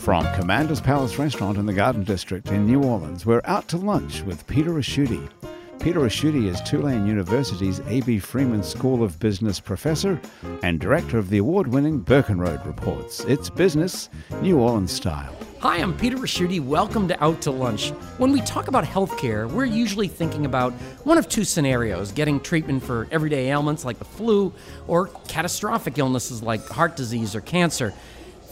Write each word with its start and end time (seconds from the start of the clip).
From 0.00 0.24
Commander's 0.32 0.80
Palace 0.80 1.18
Restaurant 1.18 1.58
in 1.58 1.66
the 1.66 1.74
Garden 1.74 2.04
District 2.04 2.48
in 2.48 2.64
New 2.64 2.82
Orleans, 2.82 3.26
we're 3.26 3.42
out 3.44 3.68
to 3.68 3.76
lunch 3.76 4.22
with 4.22 4.46
Peter 4.46 4.70
Ricchiuti. 4.70 5.28
Peter 5.78 6.00
Ricchiuti 6.00 6.46
is 6.46 6.58
Tulane 6.62 7.06
University's 7.06 7.80
A.B. 7.80 8.18
Freeman 8.18 8.62
School 8.62 9.02
of 9.02 9.20
Business 9.20 9.60
professor 9.60 10.18
and 10.62 10.80
director 10.80 11.18
of 11.18 11.28
the 11.28 11.36
award 11.36 11.68
winning 11.68 11.98
Burkenroad 11.98 12.64
Reports. 12.64 13.20
It's 13.26 13.50
business, 13.50 14.08
New 14.40 14.58
Orleans 14.58 14.90
style. 14.90 15.36
Hi, 15.58 15.76
I'm 15.76 15.94
Peter 15.94 16.16
Ricchiuti. 16.16 16.64
Welcome 16.64 17.06
to 17.08 17.22
Out 17.22 17.42
to 17.42 17.50
Lunch. 17.50 17.90
When 18.16 18.32
we 18.32 18.40
talk 18.40 18.68
about 18.68 18.84
healthcare, 18.84 19.50
we're 19.50 19.66
usually 19.66 20.08
thinking 20.08 20.46
about 20.46 20.72
one 21.04 21.18
of 21.18 21.28
two 21.28 21.44
scenarios 21.44 22.10
getting 22.10 22.40
treatment 22.40 22.82
for 22.82 23.06
everyday 23.10 23.50
ailments 23.50 23.84
like 23.84 23.98
the 23.98 24.06
flu, 24.06 24.50
or 24.86 25.08
catastrophic 25.28 25.98
illnesses 25.98 26.42
like 26.42 26.66
heart 26.68 26.96
disease 26.96 27.36
or 27.36 27.42
cancer. 27.42 27.92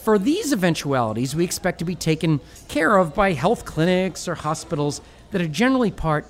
For 0.09 0.19
these 0.19 0.55
eventualities, 0.55 1.37
we 1.37 1.45
expect 1.45 1.81
to 1.81 1.85
be 1.85 1.95
taken 1.95 2.41
care 2.67 2.97
of 2.97 3.15
by 3.15 3.35
health 3.35 3.67
clinics 3.67 4.27
or 4.27 4.35
hospitals 4.35 5.03
that 5.33 5.43
are 5.43 5.47
generally 5.47 5.91
part 5.91 6.25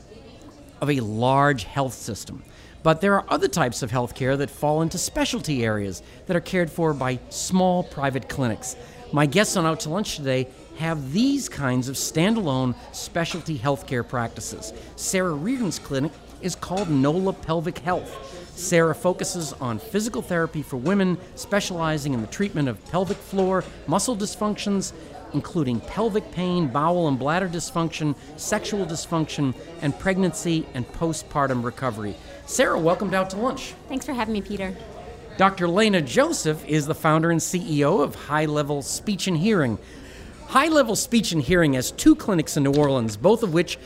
of 0.81 0.91
a 0.91 0.99
large 0.99 1.63
health 1.63 1.95
system. 1.95 2.43
But 2.83 3.01
there 3.01 3.15
are 3.15 3.25
other 3.29 3.47
types 3.47 3.85
of 3.85 3.93
healthcare 3.93 4.37
that 4.39 4.51
fall 4.51 4.83
into 4.83 4.99
specialty 4.99 5.65
areas 5.65 6.03
that 6.27 6.37
are 6.37 6.41
cared 6.41 6.73
for 6.73 6.93
by 6.93 7.21
small 7.29 7.85
private 7.85 8.29
clinics. 8.29 8.75
My 9.13 9.27
guests 9.27 9.57
on 9.57 9.65
Out 9.65 9.79
to 9.79 9.91
Lunch 9.91 10.17
today 10.17 10.49
have 10.79 11.13
these 11.13 11.49
kinds 11.49 11.89
of 11.89 11.95
standalone 11.95 12.75
specialty 12.91 13.57
healthcare 13.57 14.05
practices. 14.05 14.73
Sarah 14.97 15.35
Reardon's 15.35 15.79
clinic 15.79 16.11
is 16.43 16.57
called 16.57 16.91
NOLA 16.91 17.33
Pelvic 17.33 17.79
Health. 17.79 18.38
Sarah 18.59 18.95
focuses 18.95 19.53
on 19.55 19.79
physical 19.79 20.21
therapy 20.21 20.63
for 20.63 20.79
women, 20.79 21.17
specializing 21.37 22.13
in 22.13 22.21
the 22.21 22.27
treatment 22.27 22.69
of 22.69 22.85
pelvic 22.87 23.17
floor 23.17 23.63
muscle 23.87 24.17
dysfunctions, 24.17 24.93
including 25.33 25.79
pelvic 25.81 26.31
pain, 26.33 26.67
bowel 26.67 27.07
and 27.07 27.19
bladder 27.21 27.49
dysfunction, 27.49 28.17
sexual 28.37 28.85
dysfunction, 28.85 29.55
and 29.81 29.97
pregnancy 30.01 30.67
and 30.75 30.87
postpartum 30.89 31.63
recovery. 31.63 32.17
Sarah, 32.47 32.81
welcome 32.81 33.13
to 33.13 33.17
Out 33.17 33.31
to 33.31 33.37
Lunch. 33.37 33.75
Thanks 33.89 34.05
for 34.05 34.13
having 34.13 34.33
me, 34.33 34.43
Peter. 34.43 34.77
Dr. 35.37 35.69
Lena 35.69 36.03
Joseph 36.03 36.65
is 36.67 36.87
the 36.87 36.97
founder 36.97 37.31
and 37.31 37.41
CEO 37.41 38.03
of 38.03 38.17
High 38.17 38.47
Level 38.47 38.83
Speech 38.83 39.29
and 39.29 39.39
Hearing. 39.39 39.79
High 40.49 40.69
Level 40.69 40.97
Speech 40.97 41.31
and 41.31 41.43
Hearing 41.43 41.75
has 41.75 41.93
two 41.93 42.17
clinics 42.17 42.57
in 42.57 42.65
New 42.65 42.75
Orleans, 42.75 43.17
both 43.17 43.43
of 43.43 43.53
which 43.53 43.79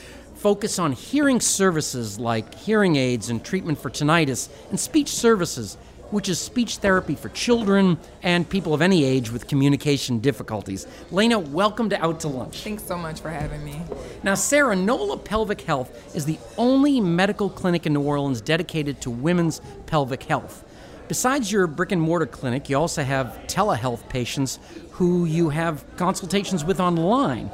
focus 0.42 0.80
on 0.80 0.90
hearing 0.90 1.38
services 1.38 2.18
like 2.18 2.52
hearing 2.52 2.96
aids 2.96 3.30
and 3.30 3.44
treatment 3.44 3.78
for 3.78 3.88
tinnitus, 3.88 4.48
and 4.70 4.80
speech 4.80 5.08
services, 5.08 5.76
which 6.10 6.28
is 6.28 6.40
speech 6.40 6.78
therapy 6.78 7.14
for 7.14 7.28
children 7.28 7.96
and 8.24 8.50
people 8.50 8.74
of 8.74 8.82
any 8.82 9.04
age 9.04 9.30
with 9.30 9.46
communication 9.46 10.18
difficulties. 10.18 10.84
Lena, 11.12 11.38
welcome 11.38 11.88
to 11.88 12.04
Out 12.04 12.18
to 12.18 12.26
Lunch. 12.26 12.56
Thanks 12.64 12.82
so 12.82 12.98
much 12.98 13.20
for 13.20 13.30
having 13.30 13.64
me. 13.64 13.80
Now, 14.24 14.34
Sarah, 14.34 14.74
NOLA 14.74 15.18
Pelvic 15.18 15.60
Health 15.60 16.12
is 16.12 16.24
the 16.24 16.40
only 16.58 17.00
medical 17.00 17.48
clinic 17.48 17.86
in 17.86 17.92
New 17.92 18.02
Orleans 18.02 18.40
dedicated 18.40 19.00
to 19.02 19.10
women's 19.10 19.60
pelvic 19.86 20.24
health. 20.24 20.64
Besides 21.06 21.52
your 21.52 21.68
brick 21.68 21.92
and 21.92 22.02
mortar 22.02 22.26
clinic, 22.26 22.68
you 22.68 22.76
also 22.76 23.04
have 23.04 23.38
telehealth 23.46 24.08
patients 24.08 24.58
who 24.90 25.24
you 25.24 25.50
have 25.50 25.84
consultations 25.96 26.64
with 26.64 26.80
online. 26.80 27.48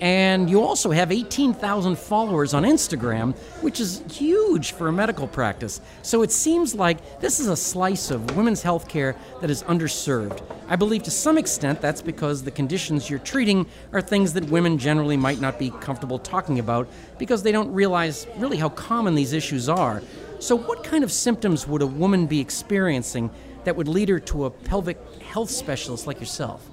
And 0.00 0.50
you 0.50 0.60
also 0.60 0.90
have 0.90 1.12
18,000 1.12 1.96
followers 1.96 2.52
on 2.52 2.64
Instagram, 2.64 3.36
which 3.62 3.80
is 3.80 4.02
huge 4.10 4.72
for 4.72 4.88
a 4.88 4.92
medical 4.92 5.28
practice. 5.28 5.80
So 6.02 6.22
it 6.22 6.32
seems 6.32 6.74
like 6.74 7.20
this 7.20 7.38
is 7.38 7.46
a 7.46 7.56
slice 7.56 8.10
of 8.10 8.36
women's 8.36 8.62
health 8.62 8.88
care 8.88 9.14
that 9.40 9.50
is 9.50 9.62
underserved. 9.62 10.42
I 10.68 10.76
believe 10.76 11.04
to 11.04 11.10
some 11.10 11.38
extent 11.38 11.80
that's 11.80 12.02
because 12.02 12.42
the 12.42 12.50
conditions 12.50 13.08
you're 13.08 13.18
treating 13.20 13.66
are 13.92 14.00
things 14.00 14.32
that 14.32 14.44
women 14.50 14.78
generally 14.78 15.16
might 15.16 15.40
not 15.40 15.58
be 15.58 15.70
comfortable 15.70 16.18
talking 16.18 16.58
about 16.58 16.88
because 17.18 17.42
they 17.42 17.52
don't 17.52 17.72
realize 17.72 18.26
really 18.36 18.56
how 18.56 18.70
common 18.70 19.14
these 19.14 19.32
issues 19.32 19.68
are. 19.68 20.02
So, 20.40 20.56
what 20.56 20.82
kind 20.82 21.04
of 21.04 21.12
symptoms 21.12 21.66
would 21.66 21.82
a 21.82 21.86
woman 21.86 22.26
be 22.26 22.40
experiencing 22.40 23.30
that 23.64 23.76
would 23.76 23.88
lead 23.88 24.08
her 24.08 24.20
to 24.20 24.46
a 24.46 24.50
pelvic 24.50 24.98
health 25.22 25.50
specialist 25.50 26.06
like 26.06 26.20
yourself? 26.20 26.68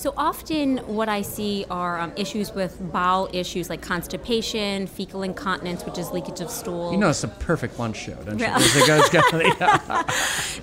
So 0.00 0.14
often, 0.16 0.78
what 0.86 1.10
I 1.10 1.20
see 1.20 1.66
are 1.68 2.00
um, 2.00 2.14
issues 2.16 2.54
with 2.54 2.74
bowel 2.90 3.28
issues 3.34 3.68
like 3.68 3.82
constipation, 3.82 4.86
fecal 4.86 5.22
incontinence, 5.22 5.84
which 5.84 5.98
is 5.98 6.10
leakage 6.10 6.40
of 6.40 6.50
stool. 6.50 6.92
You 6.92 6.96
know, 6.96 7.10
it's 7.10 7.22
a 7.22 7.28
perfect 7.28 7.78
lunch 7.78 7.98
show, 7.98 8.14
don't 8.14 8.38
you? 8.38 8.46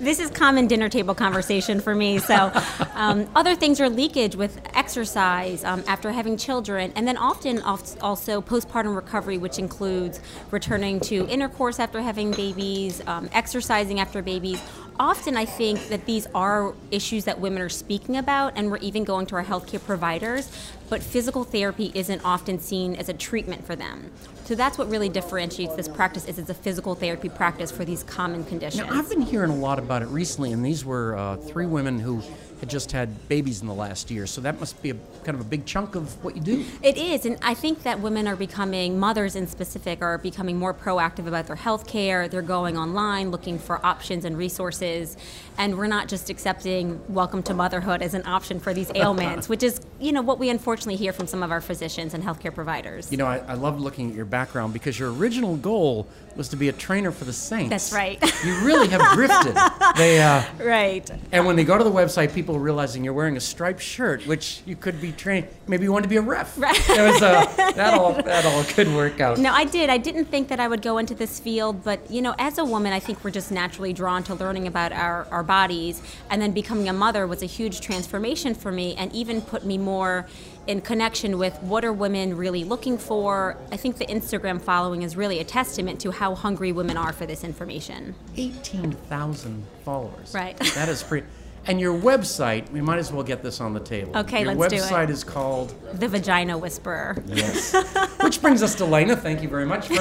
this 0.00 0.18
is 0.18 0.30
common 0.30 0.66
dinner 0.66 0.88
table 0.88 1.14
conversation 1.14 1.78
for 1.78 1.94
me. 1.94 2.18
So, 2.18 2.50
um, 2.94 3.30
other 3.36 3.54
things 3.54 3.80
are 3.80 3.88
leakage 3.88 4.34
with 4.34 4.60
exercise 4.74 5.62
um, 5.62 5.84
after 5.86 6.10
having 6.10 6.36
children, 6.36 6.92
and 6.96 7.06
then 7.06 7.16
often 7.16 7.62
also 7.62 8.42
postpartum 8.42 8.96
recovery, 8.96 9.38
which 9.38 9.60
includes 9.60 10.18
returning 10.50 10.98
to 11.02 11.28
intercourse 11.28 11.78
after 11.78 12.02
having 12.02 12.32
babies, 12.32 13.06
um, 13.06 13.30
exercising 13.32 14.00
after 14.00 14.20
babies 14.20 14.60
often 14.98 15.36
I 15.36 15.44
think 15.44 15.88
that 15.88 16.06
these 16.06 16.26
are 16.34 16.74
issues 16.90 17.24
that 17.24 17.40
women 17.40 17.62
are 17.62 17.68
speaking 17.68 18.16
about, 18.16 18.52
and 18.56 18.70
we're 18.70 18.78
even 18.78 19.04
going 19.04 19.26
to 19.26 19.36
our 19.36 19.44
healthcare 19.44 19.84
providers, 19.84 20.50
but 20.88 21.02
physical 21.02 21.44
therapy 21.44 21.92
isn't 21.94 22.24
often 22.24 22.58
seen 22.58 22.96
as 22.96 23.08
a 23.08 23.12
treatment 23.12 23.64
for 23.66 23.76
them. 23.76 24.10
So 24.44 24.54
that's 24.54 24.78
what 24.78 24.88
really 24.88 25.08
differentiates 25.08 25.74
this 25.76 25.88
practice 25.88 26.26
is 26.26 26.38
it's 26.38 26.50
a 26.50 26.54
physical 26.54 26.94
therapy 26.94 27.28
practice 27.28 27.70
for 27.70 27.84
these 27.84 28.02
common 28.04 28.44
conditions. 28.44 28.88
Now, 28.88 28.98
I've 28.98 29.08
been 29.08 29.20
hearing 29.20 29.50
a 29.50 29.56
lot 29.56 29.78
about 29.78 30.02
it 30.02 30.08
recently, 30.08 30.52
and 30.52 30.64
these 30.64 30.84
were 30.84 31.16
uh, 31.16 31.36
three 31.36 31.66
women 31.66 31.98
who 31.98 32.22
had 32.60 32.68
just 32.68 32.92
had 32.92 33.28
babies 33.28 33.60
in 33.60 33.66
the 33.66 33.74
last 33.74 34.10
year. 34.10 34.26
So 34.26 34.40
that 34.40 34.58
must 34.58 34.80
be 34.82 34.90
a 34.90 34.96
kind 35.24 35.34
of 35.34 35.40
a 35.40 35.48
big 35.48 35.66
chunk 35.66 35.94
of 35.94 36.22
what 36.24 36.34
you 36.36 36.42
do. 36.42 36.64
It 36.82 36.96
is, 36.96 37.26
and 37.26 37.38
I 37.42 37.54
think 37.54 37.82
that 37.82 38.00
women 38.00 38.26
are 38.26 38.36
becoming 38.36 38.98
mothers 38.98 39.36
in 39.36 39.46
specific 39.46 40.02
are 40.02 40.18
becoming 40.18 40.58
more 40.58 40.74
proactive 40.74 41.26
about 41.26 41.46
their 41.46 41.56
health 41.56 41.86
care. 41.86 42.28
They're 42.28 42.42
going 42.42 42.76
online 42.76 43.30
looking 43.30 43.58
for 43.58 43.84
options 43.84 44.24
and 44.24 44.36
resources, 44.36 45.16
and 45.56 45.76
we're 45.76 45.86
not 45.86 46.08
just 46.08 46.30
accepting 46.30 47.00
welcome 47.08 47.42
to 47.44 47.54
motherhood 47.54 48.02
as 48.02 48.14
an 48.14 48.26
option 48.26 48.58
for 48.60 48.74
these 48.74 48.90
ailments, 48.94 49.48
which 49.48 49.62
is 49.62 49.80
you 50.00 50.12
know 50.12 50.22
what 50.22 50.38
we 50.38 50.50
unfortunately 50.50 50.96
hear 50.96 51.12
from 51.12 51.26
some 51.26 51.42
of 51.42 51.50
our 51.50 51.60
physicians 51.60 52.14
and 52.14 52.24
healthcare 52.24 52.54
providers. 52.54 53.10
You 53.10 53.18
know, 53.18 53.26
I, 53.26 53.38
I 53.38 53.54
love 53.54 53.80
looking 53.80 54.10
at 54.10 54.16
your 54.16 54.24
background 54.24 54.72
because 54.72 54.98
your 54.98 55.12
original 55.12 55.56
goal 55.56 56.08
was 56.36 56.48
to 56.48 56.56
be 56.56 56.68
a 56.68 56.72
trainer 56.72 57.10
for 57.10 57.24
the 57.24 57.32
Saints. 57.32 57.70
That's 57.70 57.92
right. 57.92 58.22
You 58.44 58.60
really 58.60 58.88
have 58.88 59.12
drifted. 59.14 59.56
they 59.96 60.22
uh, 60.22 60.44
right. 60.60 61.10
And 61.32 61.44
when 61.44 61.56
they 61.56 61.64
go 61.64 61.76
to 61.76 61.84
the 61.84 61.90
website, 61.90 62.32
people 62.32 62.47
realizing 62.56 63.02
you're 63.02 63.12
wearing 63.12 63.36
a 63.36 63.40
striped 63.40 63.82
shirt, 63.82 64.24
which 64.26 64.62
you 64.64 64.76
could 64.76 65.00
be 65.00 65.10
trained. 65.10 65.48
Maybe 65.66 65.84
you 65.84 65.92
wanted 65.92 66.04
to 66.04 66.08
be 66.08 66.16
a 66.16 66.22
ref. 66.22 66.56
Right. 66.56 66.78
It 66.88 67.12
was 67.12 67.20
uh, 67.20 67.44
that 67.56 67.94
all 67.98 68.12
that 68.22 68.46
all 68.46 68.62
could 68.64 68.88
work 68.94 69.20
out. 69.20 69.38
No, 69.38 69.52
I 69.52 69.64
did. 69.64 69.90
I 69.90 69.98
didn't 69.98 70.26
think 70.26 70.48
that 70.48 70.60
I 70.60 70.68
would 70.68 70.82
go 70.82 70.98
into 70.98 71.14
this 71.14 71.40
field, 71.40 71.82
but 71.82 72.10
you 72.10 72.22
know, 72.22 72.34
as 72.38 72.58
a 72.58 72.64
woman, 72.64 72.92
I 72.92 73.00
think 73.00 73.24
we're 73.24 73.30
just 73.30 73.50
naturally 73.50 73.92
drawn 73.92 74.22
to 74.24 74.34
learning 74.34 74.66
about 74.68 74.92
our 74.92 75.26
our 75.30 75.42
bodies, 75.42 76.00
and 76.30 76.40
then 76.40 76.52
becoming 76.52 76.88
a 76.88 76.92
mother 76.92 77.26
was 77.26 77.42
a 77.42 77.46
huge 77.46 77.80
transformation 77.80 78.54
for 78.54 78.70
me, 78.70 78.94
and 78.94 79.12
even 79.12 79.42
put 79.42 79.64
me 79.64 79.76
more 79.76 80.26
in 80.68 80.82
connection 80.82 81.38
with 81.38 81.60
what 81.62 81.82
are 81.84 81.92
women 81.92 82.36
really 82.36 82.62
looking 82.62 82.98
for. 82.98 83.56
I 83.72 83.76
think 83.78 83.96
the 83.96 84.06
Instagram 84.06 84.60
following 84.60 85.02
is 85.02 85.16
really 85.16 85.40
a 85.40 85.44
testament 85.44 85.98
to 86.02 86.10
how 86.10 86.34
hungry 86.34 86.72
women 86.72 86.98
are 86.98 87.12
for 87.12 87.24
this 87.24 87.42
information. 87.42 88.14
18,000 88.36 89.64
followers. 89.82 90.34
Right. 90.34 90.56
That 90.74 90.90
is 90.90 91.02
pretty. 91.08 91.26
And 91.68 91.78
your 91.78 91.96
website, 91.96 92.70
we 92.70 92.80
might 92.80 92.98
as 92.98 93.12
well 93.12 93.22
get 93.22 93.42
this 93.42 93.60
on 93.60 93.74
the 93.74 93.80
table. 93.80 94.16
Okay, 94.16 94.40
your 94.42 94.54
let's 94.54 94.70
do 94.70 94.76
it. 94.76 94.78
Your 94.78 94.88
website 94.88 95.10
is 95.10 95.22
called 95.22 95.74
The 96.00 96.08
Vagina 96.08 96.56
Whisperer. 96.56 97.22
Yes. 97.26 97.74
Which 98.22 98.40
brings 98.40 98.62
us 98.62 98.74
to 98.76 98.86
Lena. 98.86 99.14
Thank 99.14 99.42
you 99.42 99.50
very 99.50 99.66
much 99.66 99.88
for 99.88 99.94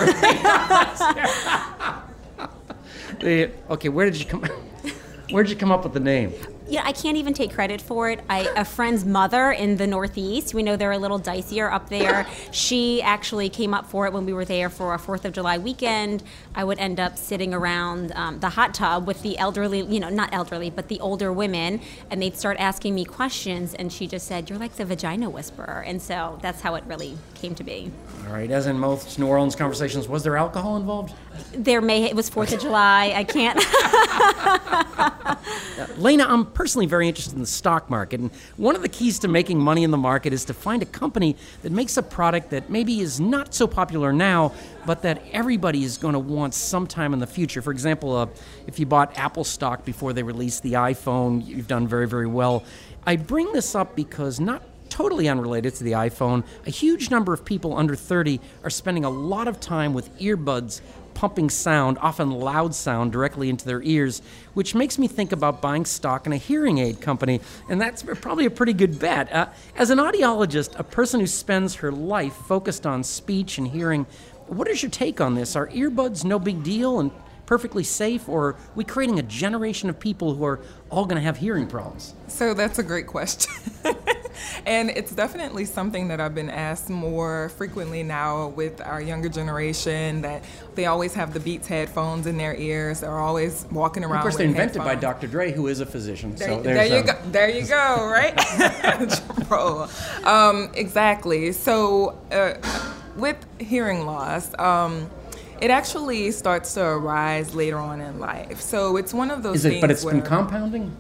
the, 3.20 3.52
Okay, 3.70 3.90
where 3.90 4.10
did 4.10 4.18
you 4.18 4.26
come 4.26 4.44
Where 5.32 5.44
did 5.44 5.50
you 5.52 5.58
come 5.58 5.74
up 5.74 5.84
with 5.84 5.92
the 5.92 6.00
name? 6.00 6.34
Yeah, 6.70 6.82
I 6.84 6.92
can't 6.92 7.18
even 7.18 7.34
take 7.34 7.54
credit 7.54 7.82
for 7.82 8.10
it. 8.10 8.20
I, 8.30 8.52
a 8.56 8.66
friend's 8.66 9.06
mother 9.06 9.52
in 9.52 9.78
the 9.78 9.88
Northeast, 9.88 10.54
we 10.54 10.64
know 10.64 10.76
they're 10.76 10.92
a 10.92 10.98
little 10.98 11.20
dicier 11.20 11.72
up 11.72 11.90
there. 11.90 12.28
She 12.52 13.02
actually 13.02 13.50
came 13.50 13.74
up 13.74 13.86
for 13.86 14.06
it 14.06 14.14
when 14.14 14.26
we 14.26 14.34
were 14.34 14.46
there 14.46 14.70
for 14.70 14.94
a 14.94 15.00
Fourth 15.00 15.26
of 15.26 15.34
July 15.34 15.58
weekend. 15.58 16.24
I 16.56 16.64
would 16.64 16.80
end 16.80 17.00
up 17.00 17.18
sitting 17.18 17.54
around 17.54 18.12
um, 18.16 18.40
the 18.40 18.50
hot 18.50 18.74
tub 18.74 19.08
with 19.08 19.22
the 19.22 19.38
elderly, 19.38 19.82
you 19.82 20.00
know, 20.00 20.10
not 20.10 20.34
elderly, 20.34 20.70
but 20.70 20.88
the 20.88 21.00
older 21.00 21.32
women, 21.32 21.82
and 22.10 22.22
they'd 22.22 22.38
start 22.38 22.58
asking 22.60 22.96
me 22.96 23.06
questions, 23.06 23.74
and 23.74 23.92
she 23.92 24.08
just 24.08 24.28
said, 24.28 24.50
"You're 24.50 24.60
like 24.60 24.76
the 24.76 24.86
vagina 24.86 25.30
whisperer," 25.30 25.84
and 25.86 26.02
so 26.02 26.40
that's 26.42 26.62
how 26.62 26.76
it 26.76 26.84
really 26.86 27.18
came 27.36 27.56
to 27.56 27.64
be. 27.64 27.92
All 28.26 28.34
right, 28.34 28.50
as 28.50 28.68
in 28.68 28.78
most 28.78 29.20
New 29.20 29.28
Orleans 29.28 29.56
conversations, 29.56 30.08
was 30.08 30.24
there 30.24 30.36
alcohol 30.36 30.78
involved? 30.78 31.14
There 31.54 31.82
may 31.82 32.04
it 32.04 32.16
was 32.16 32.30
Fourth 32.30 32.54
of 32.54 32.60
July. 32.60 33.14
I 33.16 33.24
can't. 33.24 33.58
Lena, 35.98 36.26
I'm 36.28 36.46
personally 36.58 36.88
very 36.88 37.08
interested 37.08 37.36
in 37.36 37.40
the 37.40 37.46
stock 37.46 37.88
market, 37.88 38.20
and 38.20 38.32
one 38.58 38.76
of 38.76 38.82
the 38.82 38.90
keys 38.90 39.20
to 39.20 39.28
making 39.28 39.60
money 39.60 39.84
in 39.84 39.92
the 39.92 39.98
market 39.98 40.34
is 40.34 40.44
to 40.44 40.56
find 40.56 40.82
a 40.82 40.88
company 40.88 41.36
that 41.62 41.72
makes 41.72 41.98
a 41.98 42.02
product 42.02 42.50
that 42.50 42.68
maybe 42.68 43.00
is 43.00 43.20
not 43.20 43.54
so 43.54 43.68
popular 43.68 44.12
now, 44.12 44.52
but 44.84 45.04
that 45.04 45.22
everybody 45.32 45.84
is 45.84 46.00
going 46.00 46.14
to 46.14 46.20
want 46.20 46.56
sometime 46.56 47.14
in 47.14 47.20
the 47.20 47.28
future. 47.28 47.62
For 47.62 47.70
example, 47.70 48.16
uh, 48.16 48.26
if 48.66 48.80
you 48.80 48.88
bought 48.88 49.20
Apple 49.20 49.44
stock 49.44 49.86
before 49.86 50.14
they 50.14 50.24
released 50.24 50.64
the 50.64 50.74
iPhone, 50.74 51.46
you've 51.46 51.68
done 51.68 51.88
very, 51.88 52.08
very 52.08 52.26
well. 52.26 52.64
I 53.06 53.18
bring 53.18 53.54
this 53.54 53.76
up 53.76 53.96
because 53.96 54.40
not 54.40 54.64
totally 54.90 55.30
unrelated 55.30 55.76
to 55.76 55.84
the 55.84 55.92
iPhone, 55.92 56.44
a 56.66 56.72
huge 56.72 57.12
number 57.12 57.34
of 57.34 57.46
people 57.46 57.78
under 57.78 57.96
30 57.96 58.40
are 58.64 58.72
spending 58.72 59.06
a 59.06 59.10
lot 59.12 59.48
of 59.48 59.60
time 59.60 59.94
with 59.94 60.18
earbuds 60.18 60.82
pumping 61.18 61.50
sound, 61.50 61.98
often 62.00 62.30
loud 62.30 62.76
sound, 62.76 63.12
directly 63.12 63.50
into 63.50 63.66
their 63.66 63.82
ears, 63.82 64.22
which 64.54 64.76
makes 64.76 65.00
me 65.00 65.08
think 65.08 65.32
about 65.32 65.64
buying 65.64 65.84
stock 65.84 66.28
in 66.28 66.32
a 66.32 66.38
hearing 66.38 66.78
aid 66.78 67.02
company, 67.02 67.42
and 67.68 67.82
that's 67.82 68.04
probably 68.22 68.46
a 68.46 68.52
pretty 68.52 68.72
good 68.72 69.00
bet. 69.00 69.34
Uh, 69.34 69.48
as 69.76 69.90
an 69.90 69.98
audiologist, 69.98 70.78
a 70.78 70.84
person 70.84 71.20
who 71.20 71.26
spends 71.26 71.74
her 71.74 71.92
life 71.92 72.34
focused 72.34 72.86
on 72.86 73.04
speech 73.04 73.58
and 73.58 73.70
hearing, 73.70 74.06
what 74.46 74.68
is 74.68 74.84
your 74.84 74.92
take 74.92 75.20
on 75.20 75.34
this? 75.34 75.56
Are 75.56 75.68
earbuds 75.70 76.24
no 76.24 76.38
big 76.38 76.62
deal 76.64 77.00
and 77.00 77.10
perfectly 77.48 77.84
safe, 77.84 78.30
or 78.30 78.50
are 78.50 78.56
we 78.76 78.84
creating 78.84 79.18
a 79.18 79.24
generation 79.24 79.90
of 79.90 80.00
people 80.00 80.36
who 80.36 80.46
are 80.46 80.60
all 80.92 81.06
going 81.06 81.16
to 81.16 81.22
have 81.22 81.38
hearing 81.38 81.66
problems? 81.66 82.14
So 82.28 82.54
that's 82.54 82.78
a 82.78 82.84
great 82.84 83.08
question. 83.08 83.52
and 84.66 84.90
it's 84.90 85.12
definitely 85.12 85.66
something 85.66 86.08
that 86.10 86.20
I've 86.20 86.36
been 86.36 86.50
asked 86.50 86.90
more 86.90 87.50
frequently 87.50 88.04
now 88.04 88.50
with 88.50 88.82
our 88.82 89.02
younger 89.02 89.30
generation 89.30 90.22
that 90.22 90.44
they 90.76 90.86
always 90.86 91.14
have 91.14 91.34
the 91.34 91.40
Beats 91.40 91.68
headphones 91.68 92.28
in 92.28 92.38
their 92.38 92.56
ears. 92.56 93.02
They're 93.02 93.20
always 93.20 93.66
walking 93.72 94.04
around. 94.04 94.18
Of 94.18 94.22
course, 94.22 94.38
they're 94.38 94.48
invented 94.48 94.82
headphones. 94.82 94.96
by 94.96 95.02
Dr. 95.02 95.28
Dre, 95.28 95.52
who 95.52 95.68
is 95.68 95.80
a 95.80 95.86
physician. 95.86 96.36
There, 96.36 96.48
so 96.48 96.62
there 96.62 96.86
you 96.86 96.98
a, 96.98 97.04
go. 97.04 97.14
There 97.32 97.50
you 97.50 97.68
go. 97.68 98.10
Right. 98.10 98.38
Um, 100.24 100.72
exactly. 100.76 101.52
So 101.52 102.18
uh, 102.32 102.56
with 103.18 103.38
hearing 103.60 104.06
loss. 104.06 104.58
Um, 104.60 105.10
it 105.60 105.72
actually 105.72 106.32
starts 106.32 106.74
to 106.76 106.84
arise 106.84 107.56
later 107.56 107.78
on 107.78 108.00
in 108.00 108.20
life. 108.20 108.62
So 108.62 108.98
it's 108.98 109.14
one 109.14 109.32
of 109.32 109.44
those 109.44 109.58
Is 109.58 109.66
it, 109.66 109.70
things 109.70 109.82
but 109.82 109.92
it's 109.92 110.04
where, 110.04 110.14
been 110.14 110.24
compounding? 110.24 110.96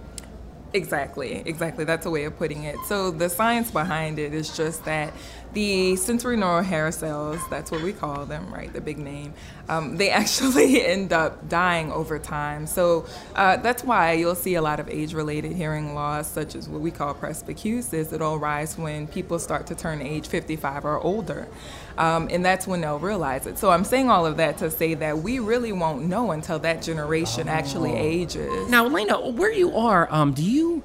Exactly, 0.74 1.42
exactly. 1.46 1.86
That's 1.86 2.06
a 2.06 2.10
way 2.10 2.25
of 2.25 2.38
putting 2.38 2.64
it. 2.64 2.78
So 2.88 3.10
the 3.10 3.30
science 3.30 3.72
behind 3.72 4.19
it 4.19 4.34
is 4.34 4.56
just 4.56 4.84
that 4.86 5.14
the 5.57 5.94
sensorineural 5.94 6.63
hair 6.63 6.92
cells, 6.92 7.39
that's 7.50 7.71
what 7.71 7.81
we 7.81 7.92
call 7.92 8.27
them, 8.27 8.54
right? 8.54 8.71
The 8.71 8.80
big 8.80 9.00
name. 9.00 9.33
Um, 9.68 9.98
they 9.98 10.12
actually 10.21 10.86
end 10.86 11.12
up 11.12 11.50
dying 11.50 11.92
over 11.92 12.19
time. 12.19 12.68
So 12.68 13.07
uh, 13.33 13.57
that's 13.57 13.83
why 13.83 14.12
you'll 14.12 14.36
see 14.36 14.54
a 14.54 14.62
lot 14.62 14.80
of 14.80 14.88
age-related 14.88 15.54
hearing 15.54 15.95
loss, 15.95 16.30
such 16.30 16.54
as 16.54 16.69
what 16.69 16.81
we 16.81 16.92
call 16.92 17.15
presbycusis. 17.15 18.13
It'll 18.13 18.38
rise 18.38 18.77
when 18.77 19.07
people 19.07 19.39
start 19.39 19.65
to 19.68 19.74
turn 19.74 20.00
age 20.00 20.27
55 20.27 20.86
or 20.86 21.00
older. 21.00 21.48
Um, 21.98 22.27
and 22.30 22.45
that's 22.45 22.68
when 22.68 22.81
they'll 22.81 23.00
realize 23.00 23.48
it. 23.48 23.57
So 23.57 23.71
I'm 23.71 23.83
saying 23.83 24.12
all 24.12 24.27
of 24.27 24.38
that 24.38 24.59
to 24.59 24.69
say 24.69 24.94
that 24.94 25.18
we 25.18 25.39
really 25.39 25.71
won't 25.71 26.06
know 26.06 26.33
until 26.33 26.59
that 26.59 26.83
generation 26.83 27.48
actually 27.48 27.95
ages. 27.95 28.69
Now, 28.69 28.86
Elena, 28.86 29.31
where 29.31 29.51
you 29.51 29.75
are, 29.75 30.07
um, 30.13 30.33
do 30.33 30.44
you, 30.44 30.83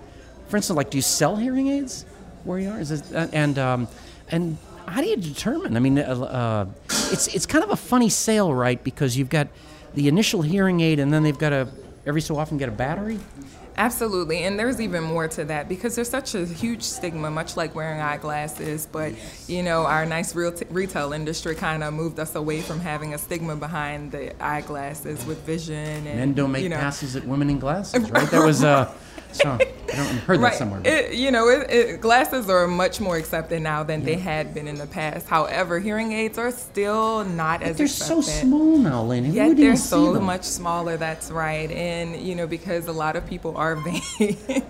for 0.48 0.56
instance, 0.56 0.78
like, 0.78 0.88
do 0.88 0.96
you 0.96 1.02
sell 1.02 1.36
hearing 1.36 1.68
aids 1.68 2.06
where 2.44 2.58
you 2.58 2.70
are? 2.70 2.80
Is 2.80 2.88
this, 2.88 3.12
uh, 3.12 3.28
and 3.34 3.58
um, 3.58 3.88
and 4.32 4.56
how 4.86 5.00
do 5.00 5.06
you 5.06 5.16
determine? 5.16 5.76
I 5.76 5.80
mean, 5.80 5.98
uh, 5.98 6.02
uh, 6.02 6.66
it's 7.12 7.28
it's 7.28 7.46
kind 7.46 7.62
of 7.62 7.70
a 7.70 7.76
funny 7.76 8.08
sale, 8.08 8.52
right? 8.52 8.82
Because 8.82 9.16
you've 9.16 9.30
got 9.30 9.48
the 9.94 10.08
initial 10.08 10.42
hearing 10.42 10.80
aid, 10.80 10.98
and 10.98 11.12
then 11.12 11.22
they've 11.22 11.38
got 11.38 11.50
to 11.50 11.68
every 12.06 12.20
so 12.20 12.36
often 12.36 12.58
get 12.58 12.68
a 12.68 12.72
battery. 12.72 13.20
Absolutely, 13.76 14.44
and 14.44 14.58
there's 14.58 14.80
even 14.80 15.02
more 15.02 15.28
to 15.28 15.44
that 15.44 15.66
because 15.68 15.94
there's 15.94 16.10
such 16.10 16.34
a 16.34 16.44
huge 16.44 16.82
stigma, 16.82 17.30
much 17.30 17.56
like 17.56 17.74
wearing 17.74 18.00
eyeglasses. 18.00 18.86
But 18.90 19.14
you 19.48 19.62
know, 19.62 19.86
our 19.86 20.04
nice 20.04 20.34
real 20.34 20.52
t- 20.52 20.66
retail 20.68 21.12
industry 21.12 21.54
kind 21.54 21.82
of 21.82 21.94
moved 21.94 22.18
us 22.18 22.34
away 22.34 22.60
from 22.60 22.80
having 22.80 23.14
a 23.14 23.18
stigma 23.18 23.56
behind 23.56 24.12
the 24.12 24.42
eyeglasses 24.42 25.24
with 25.24 25.38
vision. 25.46 26.06
And, 26.06 26.18
Men 26.18 26.34
don't 26.34 26.52
make 26.52 26.64
you 26.64 26.68
know, 26.68 26.76
passes 26.76 27.16
at 27.16 27.26
women 27.26 27.48
in 27.48 27.58
glasses, 27.58 28.10
right? 28.10 28.30
That 28.30 28.44
was 28.44 28.62
uh, 28.62 28.92
so 29.32 29.58
I 29.92 29.96
don't 29.96 30.06
I 30.06 30.10
heard 30.10 30.38
that 30.38 30.42
right. 30.44 30.54
somewhere. 30.54 30.80
It, 30.84 31.14
you 31.14 31.30
know, 31.30 31.48
it, 31.48 31.70
it, 31.70 32.00
glasses 32.00 32.48
are 32.48 32.66
much 32.66 33.00
more 33.00 33.16
accepted 33.16 33.60
now 33.60 33.82
than 33.82 34.04
they 34.04 34.14
had 34.14 34.54
been 34.54 34.66
in 34.66 34.76
the 34.76 34.86
past. 34.86 35.28
However, 35.28 35.78
hearing 35.78 36.12
aids 36.12 36.38
are 36.38 36.50
still 36.50 37.24
not 37.24 37.62
as 37.62 37.76
they're 37.76 37.86
accepted. 37.86 38.24
so 38.24 38.30
small 38.40 38.78
now, 38.78 39.02
Lena. 39.02 39.28
Yeah, 39.28 39.52
they're 39.52 39.76
so 39.76 40.18
much 40.18 40.44
smaller. 40.44 40.96
That's 40.96 41.30
right, 41.30 41.70
and 41.70 42.16
you 42.16 42.34
know 42.34 42.46
because 42.46 42.86
a 42.86 42.92
lot 42.92 43.16
of 43.16 43.26
people 43.26 43.56
are 43.56 43.76
vain, 43.76 44.64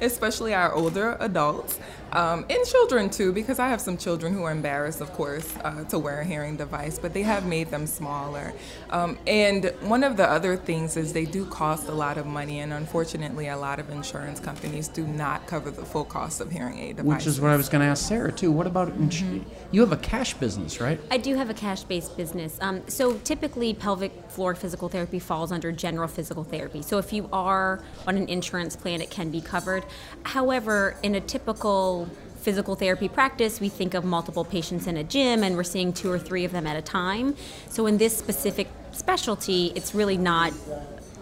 especially 0.00 0.54
our 0.54 0.72
older 0.72 1.16
adults 1.18 1.78
um, 2.12 2.44
and 2.48 2.64
children 2.64 3.10
too. 3.10 3.32
Because 3.32 3.58
I 3.58 3.68
have 3.68 3.80
some 3.80 3.96
children 3.96 4.32
who 4.32 4.44
are 4.44 4.52
embarrassed, 4.52 5.00
of 5.00 5.12
course, 5.12 5.52
uh, 5.64 5.84
to 5.84 5.98
wear 5.98 6.20
a 6.20 6.24
hearing 6.24 6.56
device, 6.56 6.98
but 6.98 7.12
they 7.12 7.22
have 7.22 7.44
made 7.44 7.70
them 7.70 7.86
smaller. 7.86 8.52
Um, 8.90 9.18
and 9.26 9.72
one 9.80 10.04
of 10.04 10.16
the 10.16 10.28
other 10.28 10.56
things 10.56 10.96
is 10.96 11.12
they 11.12 11.24
do 11.24 11.44
cost 11.46 11.88
a 11.88 11.92
lot 11.92 12.18
of 12.18 12.26
money, 12.26 12.60
and 12.60 12.72
unfortunately, 12.72 13.48
a 13.48 13.56
lot 13.56 13.80
of 13.80 13.90
insurance 13.90 14.38
companies 14.38 14.59
do 14.94 15.06
not 15.06 15.46
cover 15.46 15.70
the 15.70 15.84
full 15.84 16.04
cost 16.04 16.40
of 16.40 16.50
hearing 16.50 16.78
aid 16.78 16.96
devices. 16.96 17.26
Which 17.26 17.26
is 17.26 17.40
what 17.40 17.50
I 17.50 17.56
was 17.56 17.68
going 17.68 17.80
to 17.80 17.86
ask 17.86 18.06
Sarah 18.06 18.32
too. 18.32 18.52
What 18.52 18.66
about 18.66 18.88
ins- 18.88 19.22
you 19.70 19.80
have 19.80 19.92
a 19.92 19.96
cash 19.96 20.34
business, 20.34 20.80
right? 20.80 21.00
I 21.10 21.16
do 21.16 21.34
have 21.36 21.50
a 21.50 21.54
cash 21.54 21.82
based 21.84 22.16
business. 22.16 22.58
Um, 22.60 22.82
so 22.88 23.18
typically, 23.18 23.74
pelvic 23.74 24.12
floor 24.30 24.54
physical 24.54 24.88
therapy 24.88 25.18
falls 25.18 25.52
under 25.52 25.72
general 25.72 26.08
physical 26.08 26.44
therapy. 26.44 26.82
So 26.82 26.98
if 26.98 27.12
you 27.12 27.28
are 27.32 27.82
on 28.06 28.16
an 28.16 28.28
insurance 28.28 28.76
plan, 28.76 29.00
it 29.00 29.10
can 29.10 29.30
be 29.30 29.40
covered. 29.40 29.84
However, 30.24 30.96
in 31.02 31.14
a 31.14 31.20
typical 31.20 32.08
physical 32.40 32.74
therapy 32.74 33.08
practice, 33.08 33.60
we 33.60 33.68
think 33.68 33.94
of 33.94 34.04
multiple 34.04 34.44
patients 34.44 34.86
in 34.86 34.96
a 34.96 35.04
gym 35.04 35.44
and 35.44 35.56
we're 35.56 35.62
seeing 35.62 35.92
two 35.92 36.10
or 36.10 36.18
three 36.18 36.44
of 36.44 36.52
them 36.52 36.66
at 36.66 36.76
a 36.76 36.82
time. 36.82 37.36
So 37.68 37.86
in 37.86 37.98
this 37.98 38.16
specific 38.16 38.68
specialty, 38.92 39.72
it's 39.74 39.94
really 39.94 40.16
not 40.16 40.52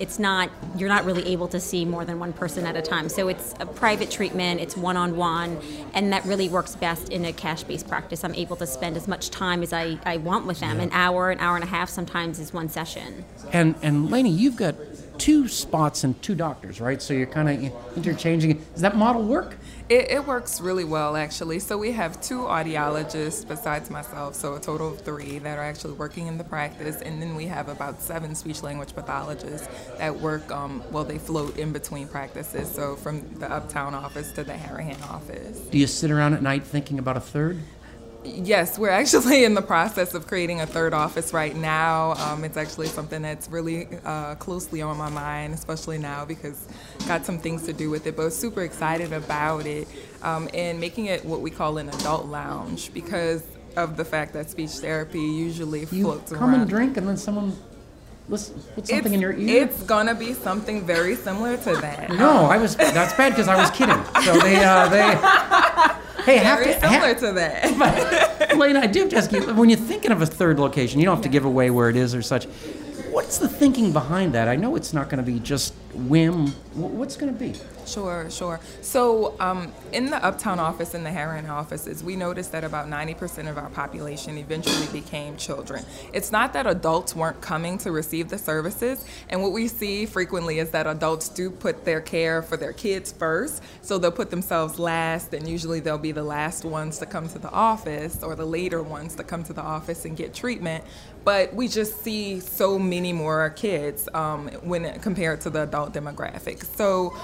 it's 0.00 0.18
not 0.18 0.50
you're 0.76 0.88
not 0.88 1.04
really 1.04 1.26
able 1.26 1.48
to 1.48 1.60
see 1.60 1.84
more 1.84 2.04
than 2.04 2.18
one 2.18 2.32
person 2.32 2.66
at 2.66 2.76
a 2.76 2.82
time. 2.82 3.08
So 3.08 3.28
it's 3.28 3.54
a 3.60 3.66
private 3.66 4.10
treatment 4.10 4.60
it's 4.60 4.76
one-on-one 4.76 5.58
and 5.94 6.12
that 6.12 6.24
really 6.24 6.48
works 6.48 6.76
best 6.76 7.08
in 7.10 7.24
a 7.24 7.32
cash-based 7.32 7.88
practice. 7.88 8.24
I'm 8.24 8.34
able 8.34 8.56
to 8.56 8.66
spend 8.66 8.96
as 8.96 9.08
much 9.08 9.30
time 9.30 9.62
as 9.62 9.72
i, 9.72 9.98
I 10.04 10.18
want 10.18 10.46
with 10.46 10.60
them. 10.60 10.80
An 10.80 10.90
hour 10.92 11.30
an 11.30 11.38
hour 11.40 11.56
and 11.56 11.64
a 11.64 11.68
half 11.68 11.88
sometimes 11.88 12.38
is 12.38 12.52
one 12.52 12.68
session. 12.68 13.24
And 13.52 13.74
and 13.82 14.10
Lainey, 14.10 14.30
you've 14.30 14.56
got 14.56 14.74
two 15.18 15.48
spots 15.48 16.04
and 16.04 16.20
two 16.22 16.34
doctors, 16.34 16.80
right? 16.80 17.02
So 17.02 17.12
you're 17.12 17.26
kind 17.26 17.48
of 17.48 17.96
interchanging. 17.96 18.64
Does 18.72 18.82
that 18.82 18.96
model 18.96 19.22
work? 19.22 19.56
It, 19.88 20.10
it 20.10 20.26
works 20.26 20.60
really 20.60 20.84
well, 20.84 21.16
actually. 21.16 21.58
So 21.60 21.78
we 21.78 21.92
have 21.92 22.20
two 22.20 22.40
audiologists 22.40 23.46
besides 23.46 23.90
myself, 23.90 24.34
so 24.34 24.54
a 24.54 24.60
total 24.60 24.92
of 24.92 25.00
three 25.00 25.38
that 25.38 25.58
are 25.58 25.64
actually 25.64 25.94
working 25.94 26.26
in 26.26 26.38
the 26.38 26.44
practice, 26.44 27.00
and 27.02 27.20
then 27.20 27.34
we 27.34 27.46
have 27.46 27.68
about 27.68 28.00
seven 28.00 28.34
speech 28.34 28.62
language 28.62 28.94
pathologists 28.94 29.68
that 29.96 30.14
work. 30.20 30.50
Um, 30.52 30.82
well, 30.90 31.04
they 31.04 31.18
float 31.18 31.56
in 31.56 31.72
between 31.72 32.06
practices, 32.06 32.70
so 32.70 32.96
from 32.96 33.22
the 33.38 33.50
Uptown 33.50 33.94
office 33.94 34.32
to 34.32 34.44
the 34.44 34.52
Harahan 34.52 35.02
office. 35.10 35.58
Do 35.60 35.78
you 35.78 35.86
sit 35.86 36.10
around 36.10 36.34
at 36.34 36.42
night 36.42 36.64
thinking 36.64 36.98
about 36.98 37.16
a 37.16 37.20
third? 37.20 37.58
Yes, 38.24 38.78
we're 38.78 38.90
actually 38.90 39.44
in 39.44 39.54
the 39.54 39.62
process 39.62 40.14
of 40.14 40.26
creating 40.26 40.60
a 40.60 40.66
third 40.66 40.92
office 40.92 41.32
right 41.32 41.54
now. 41.54 42.12
Um, 42.14 42.44
it's 42.44 42.56
actually 42.56 42.88
something 42.88 43.22
that's 43.22 43.48
really 43.48 43.86
uh, 44.04 44.34
closely 44.36 44.82
on 44.82 44.96
my 44.96 45.08
mind, 45.08 45.54
especially 45.54 45.98
now 45.98 46.24
because 46.24 46.66
got 47.06 47.24
some 47.24 47.38
things 47.38 47.64
to 47.66 47.72
do 47.72 47.90
with 47.90 48.06
it. 48.06 48.16
But 48.16 48.32
super 48.32 48.62
excited 48.62 49.12
about 49.12 49.66
it 49.66 49.88
um, 50.22 50.48
and 50.52 50.80
making 50.80 51.06
it 51.06 51.24
what 51.24 51.40
we 51.40 51.50
call 51.50 51.78
an 51.78 51.88
adult 51.90 52.26
lounge 52.26 52.92
because 52.92 53.44
of 53.76 53.96
the 53.96 54.04
fact 54.04 54.32
that 54.32 54.50
speech 54.50 54.70
therapy 54.70 55.20
usually 55.20 55.80
You 55.92 56.04
floats 56.04 56.32
come 56.32 56.42
around. 56.42 56.52
Come 56.52 56.60
and 56.62 56.70
drink, 56.70 56.96
and 56.96 57.06
then 57.06 57.16
someone 57.16 57.56
listen, 58.28 58.60
put 58.74 58.88
something 58.88 59.06
it's, 59.06 59.14
in 59.14 59.20
your 59.20 59.32
ear. 59.32 59.62
It's 59.62 59.82
gonna 59.84 60.14
be 60.14 60.32
something 60.34 60.84
very 60.84 61.14
similar 61.14 61.56
to 61.58 61.76
that. 61.76 62.10
no, 62.10 62.46
I 62.46 62.58
was. 62.58 62.74
That's 62.76 63.14
bad 63.14 63.30
because 63.30 63.46
I 63.46 63.56
was 63.56 63.70
kidding. 63.70 64.02
So 64.24 64.38
they, 64.40 64.62
uh, 64.64 64.88
they. 64.88 65.64
Hey, 66.24 66.38
have 66.38 66.58
very 66.58 66.74
to. 66.74 66.80
similar 66.80 67.14
ha- 67.14 67.20
to 67.20 67.32
that. 67.32 68.56
Lane, 68.58 68.76
I 68.76 68.86
do 68.86 69.00
have 69.00 69.08
to 69.10 69.16
ask 69.16 69.32
you 69.32 69.54
when 69.54 69.68
you're 69.68 69.78
thinking 69.78 70.10
of 70.10 70.20
a 70.22 70.26
third 70.26 70.58
location, 70.58 70.98
you 71.00 71.06
don't 71.06 71.16
have 71.16 71.22
to 71.24 71.28
give 71.28 71.44
away 71.44 71.70
where 71.70 71.88
it 71.88 71.96
is 71.96 72.14
or 72.14 72.22
such. 72.22 72.44
What 73.10 73.27
what's 73.28 73.36
the 73.36 73.46
thinking 73.46 73.92
behind 73.92 74.32
that? 74.32 74.48
I 74.48 74.56
know 74.56 74.74
it's 74.74 74.94
not 74.94 75.10
going 75.10 75.22
to 75.22 75.30
be 75.30 75.38
just 75.38 75.74
whim. 75.92 76.46
What's 76.72 77.14
going 77.14 77.30
to 77.30 77.38
be? 77.38 77.52
Sure, 77.84 78.30
sure. 78.30 78.60
So, 78.82 79.34
um, 79.40 79.72
in 79.92 80.06
the 80.06 80.22
Uptown 80.22 80.58
office 80.58 80.94
and 80.94 81.04
the 81.04 81.10
Harahan 81.10 81.48
offices, 81.48 82.04
we 82.04 82.16
noticed 82.16 82.52
that 82.52 82.62
about 82.62 82.86
90% 82.86 83.48
of 83.48 83.56
our 83.56 83.70
population 83.70 84.36
eventually 84.36 84.86
became 84.92 85.36
children. 85.36 85.84
It's 86.12 86.30
not 86.30 86.52
that 86.52 86.66
adults 86.66 87.16
weren't 87.16 87.40
coming 87.40 87.78
to 87.78 87.90
receive 87.90 88.28
the 88.28 88.36
services, 88.36 89.04
and 89.30 89.42
what 89.42 89.52
we 89.52 89.68
see 89.68 90.04
frequently 90.04 90.58
is 90.58 90.70
that 90.70 90.86
adults 90.86 91.30
do 91.30 91.50
put 91.50 91.86
their 91.86 92.02
care 92.02 92.42
for 92.42 92.58
their 92.58 92.74
kids 92.74 93.10
first, 93.10 93.62
so 93.80 93.96
they'll 93.96 94.10
put 94.10 94.30
themselves 94.30 94.78
last, 94.78 95.32
and 95.32 95.48
usually 95.48 95.80
they'll 95.80 95.96
be 95.96 96.12
the 96.12 96.22
last 96.22 96.64
ones 96.64 96.98
to 96.98 97.06
come 97.06 97.28
to 97.28 97.38
the 97.38 97.50
office 97.50 98.22
or 98.22 98.34
the 98.34 98.46
later 98.46 98.82
ones 98.82 99.14
to 99.14 99.24
come 99.24 99.42
to 99.44 99.54
the 99.54 99.62
office 99.62 100.04
and 100.04 100.16
get 100.16 100.34
treatment. 100.34 100.84
But 101.24 101.54
we 101.54 101.68
just 101.68 102.02
see 102.02 102.40
so 102.40 102.78
many 102.78 103.12
more 103.18 103.50
kids 103.50 104.08
um, 104.14 104.48
when 104.62 104.98
compared 105.00 105.40
to 105.42 105.50
the 105.50 105.62
adult 105.62 105.92
demographic. 105.92 106.64
So 106.76 107.14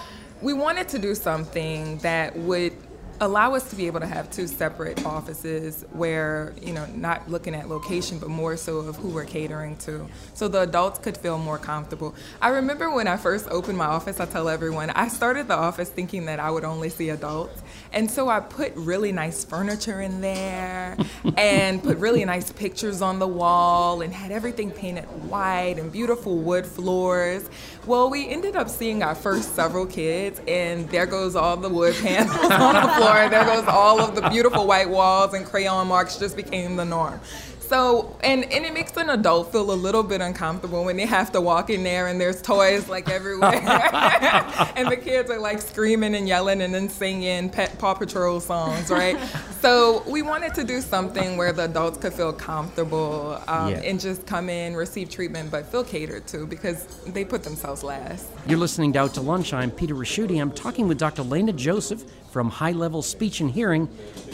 we 0.42 0.52
wanted 0.52 0.88
to 0.88 0.98
do 0.98 1.14
something 1.14 1.98
that 1.98 2.36
would 2.36 2.72
allow 3.20 3.54
us 3.54 3.70
to 3.70 3.76
be 3.76 3.86
able 3.86 4.00
to 4.00 4.06
have 4.06 4.30
two 4.30 4.46
separate 4.46 5.04
offices 5.06 5.84
where 5.92 6.52
you 6.60 6.72
know 6.72 6.86
not 6.94 7.28
looking 7.30 7.54
at 7.54 7.68
location 7.68 8.18
but 8.18 8.28
more 8.28 8.56
so 8.56 8.78
of 8.78 8.96
who 8.96 9.08
we're 9.08 9.24
catering 9.24 9.76
to 9.76 10.06
so 10.34 10.48
the 10.48 10.60
adults 10.60 10.98
could 10.98 11.16
feel 11.16 11.38
more 11.38 11.58
comfortable 11.58 12.14
i 12.42 12.48
remember 12.48 12.90
when 12.90 13.06
i 13.06 13.16
first 13.16 13.46
opened 13.50 13.78
my 13.78 13.86
office 13.86 14.20
i 14.20 14.26
tell 14.26 14.48
everyone 14.48 14.90
i 14.90 15.06
started 15.08 15.46
the 15.48 15.54
office 15.54 15.88
thinking 15.88 16.26
that 16.26 16.40
i 16.40 16.50
would 16.50 16.64
only 16.64 16.88
see 16.88 17.10
adults 17.10 17.62
and 17.94 18.10
so 18.10 18.28
I 18.28 18.40
put 18.40 18.74
really 18.74 19.12
nice 19.12 19.44
furniture 19.44 20.00
in 20.00 20.20
there 20.20 20.96
and 21.36 21.82
put 21.82 21.96
really 21.98 22.24
nice 22.24 22.50
pictures 22.50 23.00
on 23.00 23.20
the 23.20 23.28
wall 23.28 24.02
and 24.02 24.12
had 24.12 24.32
everything 24.32 24.72
painted 24.72 25.04
white 25.28 25.76
and 25.78 25.92
beautiful 25.92 26.36
wood 26.36 26.66
floors. 26.66 27.48
Well, 27.86 28.08
we 28.08 28.26
ended 28.28 28.56
up 28.56 28.70
seeing 28.70 29.02
our 29.02 29.14
first 29.14 29.54
several 29.54 29.84
kids, 29.84 30.40
and 30.48 30.88
there 30.88 31.04
goes 31.04 31.36
all 31.36 31.54
the 31.58 31.68
wood 31.68 31.94
panels 31.96 32.34
on 32.50 32.74
the 32.74 32.92
floor. 32.94 33.28
There 33.28 33.44
goes 33.44 33.66
all 33.68 34.00
of 34.00 34.14
the 34.14 34.26
beautiful 34.30 34.66
white 34.66 34.88
walls, 34.88 35.34
and 35.34 35.44
crayon 35.44 35.88
marks 35.88 36.16
just 36.16 36.34
became 36.34 36.76
the 36.76 36.84
norm. 36.86 37.20
So, 37.68 38.16
and, 38.22 38.44
and 38.44 38.64
it 38.64 38.74
makes 38.74 38.96
an 38.96 39.10
adult 39.10 39.50
feel 39.50 39.70
a 39.70 39.74
little 39.74 40.02
bit 40.02 40.20
uncomfortable 40.20 40.84
when 40.84 40.96
they 40.96 41.06
have 41.06 41.32
to 41.32 41.40
walk 41.40 41.70
in 41.70 41.82
there 41.82 42.08
and 42.08 42.20
there's 42.20 42.42
toys 42.42 42.88
like 42.88 43.08
everywhere. 43.08 43.52
and 44.76 44.90
the 44.90 44.96
kids 44.96 45.30
are 45.30 45.38
like 45.38 45.62
screaming 45.62 46.14
and 46.14 46.28
yelling 46.28 46.60
and 46.60 46.74
then 46.74 46.88
singing 46.88 47.48
Pet 47.48 47.78
Paw 47.78 47.94
Patrol 47.94 48.40
songs, 48.40 48.90
right? 48.90 49.18
so, 49.60 50.02
we 50.06 50.22
wanted 50.22 50.54
to 50.54 50.64
do 50.64 50.80
something 50.80 51.36
where 51.36 51.52
the 51.52 51.64
adults 51.64 51.98
could 51.98 52.12
feel 52.12 52.32
comfortable 52.32 53.42
um, 53.48 53.70
yeah. 53.70 53.80
and 53.80 53.98
just 53.98 54.26
come 54.26 54.48
in, 54.48 54.76
receive 54.76 55.08
treatment, 55.08 55.50
but 55.50 55.66
feel 55.66 55.84
catered 55.84 56.26
to 56.28 56.46
because 56.46 56.84
they 57.06 57.24
put 57.24 57.42
themselves 57.42 57.82
last. 57.82 58.26
You're 58.46 58.58
listening 58.58 58.92
to 58.94 59.00
Out 59.00 59.14
to 59.14 59.20
Lunch. 59.20 59.54
I'm 59.54 59.70
Peter 59.70 59.94
Ricchiuti. 59.94 60.40
I'm 60.40 60.52
talking 60.52 60.86
with 60.86 60.98
Dr. 60.98 61.22
Lena 61.22 61.52
Joseph 61.52 62.04
from 62.30 62.50
High 62.50 62.72
Level 62.72 63.00
Speech 63.00 63.40
and 63.40 63.50
Hearing 63.50 63.88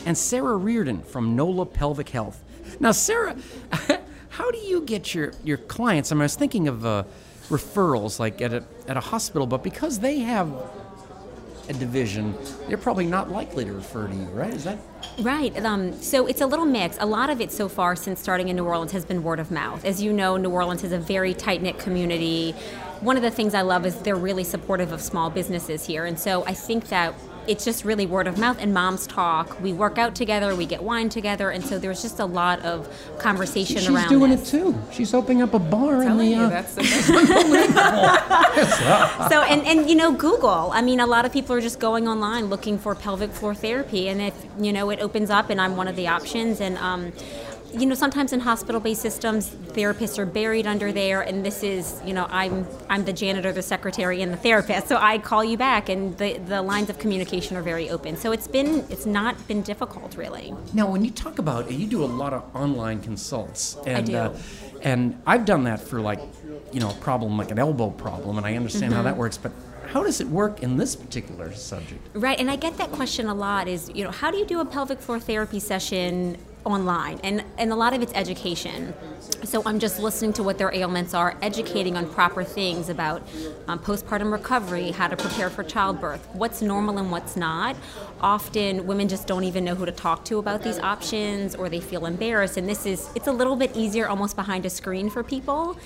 and 0.04 0.18
Sarah 0.18 0.56
Reardon 0.56 1.02
from 1.02 1.36
NOLA 1.36 1.66
Pelvic 1.66 2.08
Health. 2.08 2.42
Now, 2.80 2.92
Sarah, 2.92 3.36
how 4.30 4.50
do 4.50 4.56
you 4.56 4.80
get 4.80 5.14
your, 5.14 5.34
your 5.44 5.58
clients? 5.58 6.10
I, 6.10 6.14
mean, 6.14 6.22
I 6.22 6.24
was 6.24 6.34
thinking 6.34 6.66
of 6.66 6.86
uh, 6.86 7.04
referrals, 7.50 8.18
like 8.18 8.40
at 8.40 8.54
a, 8.54 8.64
at 8.88 8.96
a 8.96 9.00
hospital, 9.00 9.46
but 9.46 9.62
because 9.62 9.98
they 9.98 10.20
have 10.20 10.50
a 11.68 11.74
division, 11.74 12.34
they're 12.68 12.78
probably 12.78 13.04
not 13.04 13.30
likely 13.30 13.66
to 13.66 13.72
refer 13.72 14.08
to 14.08 14.14
you, 14.14 14.24
right? 14.28 14.52
Is 14.54 14.64
that 14.64 14.78
right? 15.20 15.54
Um, 15.64 15.92
so 15.92 16.26
it's 16.26 16.40
a 16.40 16.46
little 16.46 16.64
mix. 16.64 16.96
A 17.00 17.06
lot 17.06 17.28
of 17.28 17.42
it 17.42 17.52
so 17.52 17.68
far, 17.68 17.94
since 17.94 18.18
starting 18.18 18.48
in 18.48 18.56
New 18.56 18.64
Orleans, 18.64 18.92
has 18.92 19.04
been 19.04 19.22
word 19.22 19.40
of 19.40 19.50
mouth. 19.50 19.84
As 19.84 20.02
you 20.02 20.12
know, 20.12 20.38
New 20.38 20.50
Orleans 20.50 20.82
is 20.82 20.92
a 20.92 20.98
very 20.98 21.34
tight 21.34 21.62
knit 21.62 21.78
community. 21.78 22.52
One 23.00 23.16
of 23.16 23.22
the 23.22 23.30
things 23.30 23.54
I 23.54 23.60
love 23.60 23.84
is 23.84 23.94
they're 23.96 24.16
really 24.16 24.42
supportive 24.42 24.90
of 24.90 25.02
small 25.02 25.28
businesses 25.28 25.86
here, 25.86 26.06
and 26.06 26.18
so 26.18 26.44
I 26.46 26.54
think 26.54 26.88
that 26.88 27.14
it's 27.46 27.64
just 27.64 27.84
really 27.84 28.06
word 28.06 28.26
of 28.26 28.38
mouth 28.38 28.58
and 28.60 28.74
moms 28.74 29.06
talk. 29.06 29.60
We 29.60 29.72
work 29.72 29.98
out 29.98 30.14
together, 30.14 30.54
we 30.54 30.66
get 30.66 30.82
wine 30.82 31.08
together, 31.08 31.50
and 31.50 31.64
so 31.64 31.78
there's 31.78 32.02
just 32.02 32.20
a 32.20 32.24
lot 32.24 32.60
of 32.60 32.88
conversation 33.18 33.78
She's 33.78 33.88
around. 33.88 34.02
She's 34.02 34.10
doing 34.10 34.30
this. 34.30 34.54
it 34.54 34.58
too. 34.58 34.78
She's 34.92 35.14
opening 35.14 35.42
up 35.42 35.54
a 35.54 35.58
bar 35.58 36.02
in 36.02 36.16
the. 36.16 36.26
You, 36.26 36.40
uh, 36.42 36.48
that's 36.48 36.74
the 36.74 36.84
so 39.30 39.42
and 39.42 39.66
and 39.66 39.88
you 39.88 39.96
know 39.96 40.12
Google. 40.12 40.70
I 40.72 40.82
mean, 40.82 41.00
a 41.00 41.06
lot 41.06 41.24
of 41.24 41.32
people 41.32 41.54
are 41.56 41.60
just 41.60 41.80
going 41.80 42.08
online 42.08 42.46
looking 42.46 42.78
for 42.78 42.94
pelvic 42.94 43.30
floor 43.30 43.54
therapy, 43.54 44.08
and 44.08 44.20
if 44.20 44.34
you 44.58 44.72
know 44.72 44.90
it 44.90 45.00
opens 45.00 45.30
up, 45.30 45.50
and 45.50 45.60
I'm 45.60 45.76
one 45.76 45.88
of 45.88 45.96
the 45.96 46.08
options, 46.08 46.60
and 46.60 46.76
um, 46.78 47.12
you 47.72 47.86
know 47.86 47.94
sometimes 47.94 48.32
in 48.32 48.40
hospital-based 48.40 49.00
systems 49.00 49.50
therapists 49.50 50.18
are 50.18 50.26
buried 50.26 50.66
under 50.66 50.92
there 50.92 51.22
and 51.22 51.44
this 51.44 51.62
is 51.62 52.00
you 52.04 52.12
know 52.12 52.26
i'm 52.30 52.66
i'm 52.88 53.04
the 53.04 53.12
janitor 53.12 53.52
the 53.52 53.62
secretary 53.62 54.22
and 54.22 54.32
the 54.32 54.36
therapist 54.36 54.88
so 54.88 54.96
i 54.96 55.18
call 55.18 55.44
you 55.44 55.56
back 55.56 55.88
and 55.88 56.16
the 56.18 56.38
the 56.38 56.60
lines 56.60 56.90
of 56.90 56.98
communication 56.98 57.56
are 57.56 57.62
very 57.62 57.88
open 57.90 58.16
so 58.16 58.32
it's 58.32 58.48
been 58.48 58.84
it's 58.90 59.06
not 59.06 59.36
been 59.46 59.62
difficult 59.62 60.16
really 60.16 60.54
now 60.72 60.90
when 60.90 61.04
you 61.04 61.10
talk 61.10 61.38
about 61.38 61.70
you 61.70 61.86
do 61.86 62.02
a 62.02 62.06
lot 62.06 62.32
of 62.32 62.44
online 62.54 63.00
consults 63.00 63.76
and 63.86 63.96
I 63.96 64.00
do. 64.02 64.16
Uh, 64.16 64.38
and 64.82 65.20
i've 65.26 65.44
done 65.44 65.64
that 65.64 65.80
for 65.80 66.00
like 66.00 66.20
you 66.72 66.80
know 66.80 66.90
a 66.90 66.94
problem 66.94 67.36
like 67.36 67.50
an 67.50 67.58
elbow 67.58 67.90
problem 67.90 68.38
and 68.38 68.46
i 68.46 68.56
understand 68.56 68.92
mm-hmm. 68.92 68.96
how 68.96 69.02
that 69.02 69.16
works 69.16 69.36
but 69.36 69.52
how 69.92 70.04
does 70.04 70.20
it 70.20 70.28
work 70.28 70.62
in 70.62 70.76
this 70.76 70.94
particular 70.94 71.52
subject? 71.52 72.06
Right, 72.14 72.38
and 72.38 72.48
I 72.48 72.54
get 72.54 72.76
that 72.76 72.92
question 72.92 73.26
a 73.26 73.34
lot 73.34 73.66
is, 73.66 73.90
you 73.92 74.04
know, 74.04 74.12
how 74.12 74.30
do 74.30 74.38
you 74.38 74.46
do 74.46 74.60
a 74.60 74.64
pelvic 74.64 75.00
floor 75.00 75.18
therapy 75.18 75.58
session 75.58 76.38
online 76.64 77.18
and 77.22 77.44
and 77.58 77.72
a 77.72 77.76
lot 77.76 77.92
of 77.94 78.02
it's 78.02 78.12
education. 78.14 78.94
So 79.44 79.62
i'm 79.64 79.78
just 79.78 79.98
listening 79.98 80.32
to 80.34 80.42
what 80.42 80.58
their 80.58 80.72
ailments 80.74 81.14
are 81.14 81.36
educating 81.42 81.96
on 81.96 82.08
proper 82.08 82.44
things 82.44 82.88
about 82.88 83.22
um, 83.68 83.78
postpartum 83.78 84.32
recovery 84.32 84.90
how 84.90 85.08
to 85.08 85.16
prepare 85.16 85.50
for 85.50 85.62
childbirth 85.62 86.26
what's 86.34 86.62
normal 86.62 86.98
and 86.98 87.10
what's 87.10 87.36
not. 87.36 87.76
Often 88.20 88.86
women 88.86 89.08
just 89.08 89.26
don't 89.26 89.44
even 89.44 89.64
know 89.64 89.74
who 89.74 89.86
to 89.86 89.92
talk 89.92 90.24
to 90.26 90.38
about 90.38 90.62
these 90.62 90.78
options 90.78 91.54
or 91.54 91.68
they 91.68 91.80
feel 91.80 92.06
embarrassed 92.06 92.56
and 92.56 92.68
this 92.68 92.86
is 92.86 93.08
it's 93.14 93.26
a 93.26 93.32
little 93.32 93.56
bit 93.56 93.74
easier 93.76 94.08
almost 94.08 94.36
behind 94.36 94.66
a 94.66 94.70
screen 94.70 95.08
for 95.10 95.22
people 95.22 95.76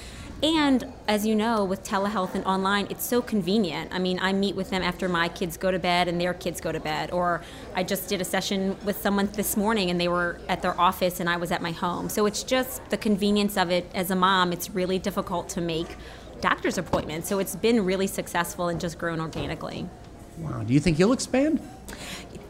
and 0.42 0.92
as 1.08 1.26
you 1.26 1.34
know, 1.34 1.64
with 1.64 1.84
telehealth 1.84 2.34
and 2.34 2.44
online, 2.44 2.86
it's 2.90 3.04
so 3.04 3.22
convenient. 3.22 3.92
I 3.92 3.98
mean, 3.98 4.18
I 4.20 4.32
meet 4.32 4.56
with 4.56 4.70
them 4.70 4.82
after 4.82 5.08
my 5.08 5.28
kids 5.28 5.56
go 5.56 5.70
to 5.70 5.78
bed 5.78 6.08
and 6.08 6.20
their 6.20 6.34
kids 6.34 6.60
go 6.60 6.72
to 6.72 6.80
bed. 6.80 7.10
Or 7.12 7.42
I 7.74 7.82
just 7.82 8.08
did 8.08 8.20
a 8.20 8.24
session 8.24 8.76
with 8.84 9.00
someone 9.00 9.28
this 9.32 9.56
morning 9.56 9.90
and 9.90 10.00
they 10.00 10.08
were 10.08 10.38
at 10.48 10.62
their 10.62 10.78
office 10.78 11.20
and 11.20 11.28
I 11.28 11.36
was 11.36 11.50
at 11.50 11.62
my 11.62 11.72
home. 11.72 12.08
So 12.08 12.26
it's 12.26 12.42
just 12.42 12.88
the 12.90 12.96
convenience 12.96 13.56
of 13.56 13.70
it. 13.70 13.90
As 13.94 14.10
a 14.10 14.16
mom, 14.16 14.52
it's 14.52 14.70
really 14.70 14.98
difficult 14.98 15.48
to 15.50 15.60
make 15.60 15.96
doctor's 16.40 16.78
appointments. 16.78 17.28
So 17.28 17.38
it's 17.38 17.56
been 17.56 17.84
really 17.84 18.06
successful 18.06 18.68
and 18.68 18.80
just 18.80 18.98
grown 18.98 19.20
organically. 19.20 19.88
Wow. 20.38 20.62
Do 20.62 20.74
you 20.74 20.80
think 20.80 20.98
you'll 20.98 21.12
expand? 21.12 21.60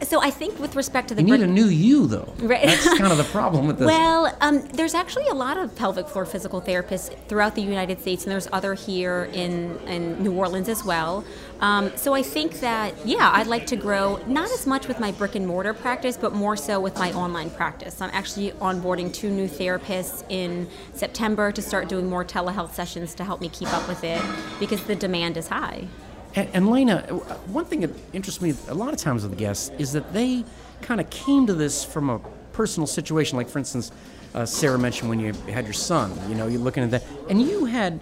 So 0.01 0.21
I 0.21 0.29
think 0.29 0.59
with 0.59 0.75
respect 0.75 1.07
to 1.09 1.15
the 1.15 1.23
you 1.23 1.37
need 1.37 1.43
a 1.43 1.47
new 1.47 1.65
you 1.67 2.07
though. 2.07 2.33
Right. 2.39 2.65
That's 2.65 2.85
kind 2.97 3.11
of 3.11 3.17
the 3.17 3.23
problem 3.25 3.67
with 3.67 3.79
this. 3.79 3.85
Well, 3.85 4.35
um, 4.41 4.67
there's 4.73 4.93
actually 4.93 5.27
a 5.27 5.33
lot 5.33 5.57
of 5.57 5.75
pelvic 5.75 6.07
floor 6.07 6.25
physical 6.25 6.61
therapists 6.61 7.15
throughout 7.27 7.55
the 7.55 7.61
United 7.61 8.01
States, 8.01 8.23
and 8.23 8.31
there's 8.31 8.47
other 8.51 8.73
here 8.73 9.29
in 9.33 9.77
in 9.87 10.21
New 10.21 10.33
Orleans 10.33 10.69
as 10.69 10.83
well. 10.83 11.23
Um, 11.61 11.95
so 11.95 12.13
I 12.13 12.21
think 12.21 12.59
that 12.59 12.93
yeah, 13.05 13.31
I'd 13.33 13.47
like 13.47 13.65
to 13.67 13.75
grow 13.75 14.19
not 14.27 14.51
as 14.51 14.67
much 14.67 14.87
with 14.87 14.99
my 14.99 15.11
brick 15.11 15.35
and 15.35 15.47
mortar 15.47 15.73
practice, 15.73 16.17
but 16.17 16.33
more 16.33 16.57
so 16.57 16.79
with 16.79 16.95
my 16.97 17.13
online 17.13 17.49
practice. 17.49 18.01
I'm 18.01 18.11
actually 18.13 18.51
onboarding 18.51 19.13
two 19.13 19.29
new 19.29 19.47
therapists 19.47 20.23
in 20.29 20.67
September 20.93 21.51
to 21.51 21.61
start 21.61 21.87
doing 21.87 22.09
more 22.09 22.25
telehealth 22.25 22.73
sessions 22.73 23.15
to 23.15 23.23
help 23.23 23.39
me 23.39 23.49
keep 23.49 23.71
up 23.73 23.87
with 23.87 24.03
it 24.03 24.21
because 24.59 24.83
the 24.83 24.95
demand 24.95 25.37
is 25.37 25.47
high. 25.47 25.87
And, 26.35 26.49
and 26.53 26.69
Lena, 26.69 27.01
one 27.47 27.65
thing 27.65 27.81
that 27.81 27.91
interests 28.13 28.41
me 28.41 28.53
a 28.67 28.73
lot 28.73 28.93
of 28.93 28.99
times 28.99 29.23
with 29.23 29.31
the 29.31 29.37
guests 29.37 29.71
is 29.77 29.93
that 29.93 30.13
they 30.13 30.43
kind 30.81 30.99
of 30.99 31.09
came 31.09 31.47
to 31.47 31.53
this 31.53 31.83
from 31.83 32.09
a 32.09 32.19
personal 32.53 32.87
situation. 32.87 33.37
Like, 33.37 33.49
for 33.49 33.59
instance, 33.59 33.91
uh, 34.33 34.45
Sarah 34.45 34.77
mentioned 34.77 35.09
when 35.09 35.19
you 35.19 35.33
had 35.51 35.63
your 35.65 35.73
son, 35.73 36.11
you 36.29 36.35
know, 36.35 36.47
you're 36.47 36.61
looking 36.61 36.83
at 36.83 36.91
that, 36.91 37.03
and 37.29 37.41
you 37.41 37.65
had. 37.65 37.99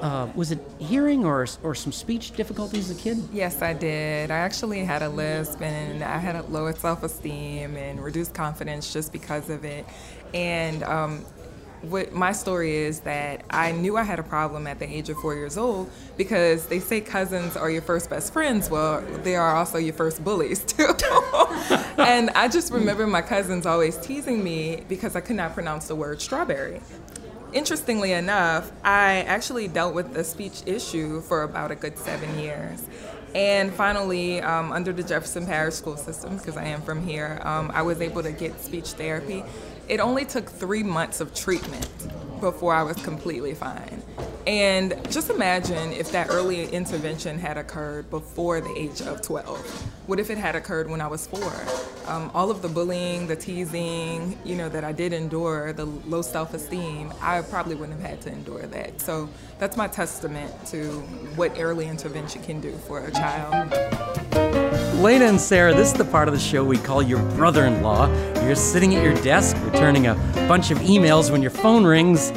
Uh, 0.00 0.28
was 0.34 0.50
it 0.50 0.58
hearing 0.80 1.24
or, 1.24 1.46
or 1.62 1.76
some 1.76 1.92
speech 1.92 2.32
difficulties 2.32 2.90
as 2.90 2.98
a 2.98 3.00
kid? 3.00 3.22
Yes, 3.32 3.62
I 3.62 3.72
did. 3.72 4.32
I 4.32 4.38
actually 4.38 4.84
had 4.84 5.00
a 5.00 5.08
lisp 5.08 5.62
and 5.62 6.02
I 6.02 6.18
had 6.18 6.34
a 6.34 6.42
lower 6.42 6.72
self 6.72 7.04
esteem 7.04 7.76
and 7.76 8.02
reduced 8.02 8.34
confidence 8.34 8.92
just 8.92 9.12
because 9.12 9.48
of 9.48 9.64
it. 9.64 9.86
And 10.34 10.82
um, 10.82 11.24
what 11.82 12.12
my 12.12 12.32
story 12.32 12.76
is 12.76 13.00
that 13.00 13.44
I 13.50 13.72
knew 13.72 13.96
I 13.96 14.04
had 14.04 14.18
a 14.18 14.22
problem 14.22 14.66
at 14.66 14.78
the 14.78 14.88
age 14.88 15.08
of 15.08 15.16
four 15.18 15.34
years 15.34 15.58
old 15.58 15.90
because 16.16 16.66
they 16.66 16.78
say 16.78 17.00
cousins 17.00 17.56
are 17.56 17.70
your 17.70 17.82
first 17.82 18.08
best 18.08 18.32
friends. 18.32 18.70
Well, 18.70 19.02
they 19.22 19.34
are 19.34 19.56
also 19.56 19.78
your 19.78 19.94
first 19.94 20.22
bullies 20.22 20.64
too. 20.64 20.94
and 21.98 22.30
I 22.30 22.48
just 22.48 22.72
remember 22.72 23.06
my 23.06 23.22
cousins 23.22 23.66
always 23.66 23.96
teasing 23.98 24.42
me 24.42 24.84
because 24.88 25.16
I 25.16 25.20
could 25.20 25.36
not 25.36 25.54
pronounce 25.54 25.88
the 25.88 25.96
word 25.96 26.22
strawberry. 26.22 26.80
Interestingly 27.52 28.12
enough, 28.12 28.72
I 28.82 29.24
actually 29.24 29.68
dealt 29.68 29.94
with 29.94 30.14
the 30.14 30.24
speech 30.24 30.62
issue 30.64 31.20
for 31.20 31.42
about 31.42 31.70
a 31.70 31.74
good 31.74 31.98
seven 31.98 32.38
years. 32.38 32.88
And 33.34 33.72
finally, 33.72 34.40
um, 34.40 34.72
under 34.72 34.92
the 34.92 35.02
Jefferson 35.02 35.46
Parish 35.46 35.74
school 35.74 35.96
system, 35.96 36.36
because 36.36 36.56
I 36.56 36.64
am 36.64 36.82
from 36.82 37.06
here, 37.06 37.40
um, 37.42 37.70
I 37.74 37.82
was 37.82 38.00
able 38.00 38.22
to 38.22 38.32
get 38.32 38.58
speech 38.60 38.88
therapy. 38.92 39.42
It 39.92 40.00
only 40.00 40.24
took 40.24 40.48
three 40.48 40.82
months 40.82 41.20
of 41.20 41.34
treatment 41.34 41.86
before 42.40 42.72
I 42.72 42.82
was 42.82 42.96
completely 43.04 43.54
fine. 43.54 44.02
And 44.46 44.96
just 45.12 45.28
imagine 45.28 45.92
if 45.92 46.10
that 46.12 46.30
early 46.30 46.64
intervention 46.64 47.38
had 47.38 47.58
occurred 47.58 48.08
before 48.08 48.62
the 48.62 48.74
age 48.74 49.02
of 49.02 49.20
12. 49.20 49.58
What 50.06 50.18
if 50.18 50.30
it 50.30 50.38
had 50.38 50.56
occurred 50.56 50.88
when 50.88 51.02
I 51.02 51.08
was 51.08 51.26
four? 51.26 51.52
Um, 52.06 52.30
all 52.32 52.50
of 52.50 52.62
the 52.62 52.68
bullying, 52.68 53.26
the 53.26 53.36
teasing, 53.36 54.38
you 54.46 54.56
know, 54.56 54.70
that 54.70 54.82
I 54.82 54.92
did 54.92 55.12
endure, 55.12 55.74
the 55.74 55.84
low 55.84 56.22
self-esteem, 56.22 57.12
I 57.20 57.42
probably 57.42 57.74
wouldn't 57.74 58.00
have 58.00 58.08
had 58.12 58.22
to 58.22 58.32
endure 58.32 58.62
that. 58.62 58.98
So 58.98 59.28
that's 59.58 59.76
my 59.76 59.88
testament 59.88 60.54
to 60.68 61.00
what 61.36 61.52
early 61.60 61.86
intervention 61.86 62.42
can 62.42 62.62
do 62.62 62.72
for 62.88 63.04
a 63.04 63.10
child. 63.10 64.41
Lena 64.94 65.24
and 65.26 65.40
Sarah, 65.40 65.74
this 65.74 65.88
is 65.88 65.94
the 65.94 66.04
part 66.04 66.28
of 66.28 66.34
the 66.34 66.40
show 66.40 66.62
we 66.64 66.78
call 66.78 67.02
your 67.02 67.20
brother 67.34 67.64
in 67.64 67.82
law. 67.82 68.06
You're 68.42 68.54
sitting 68.54 68.94
at 68.94 69.02
your 69.02 69.14
desk 69.22 69.56
returning 69.64 70.06
a 70.06 70.14
bunch 70.46 70.70
of 70.70 70.78
emails 70.78 71.30
when 71.30 71.42
your 71.42 71.50
phone 71.50 71.84
rings 71.84 72.32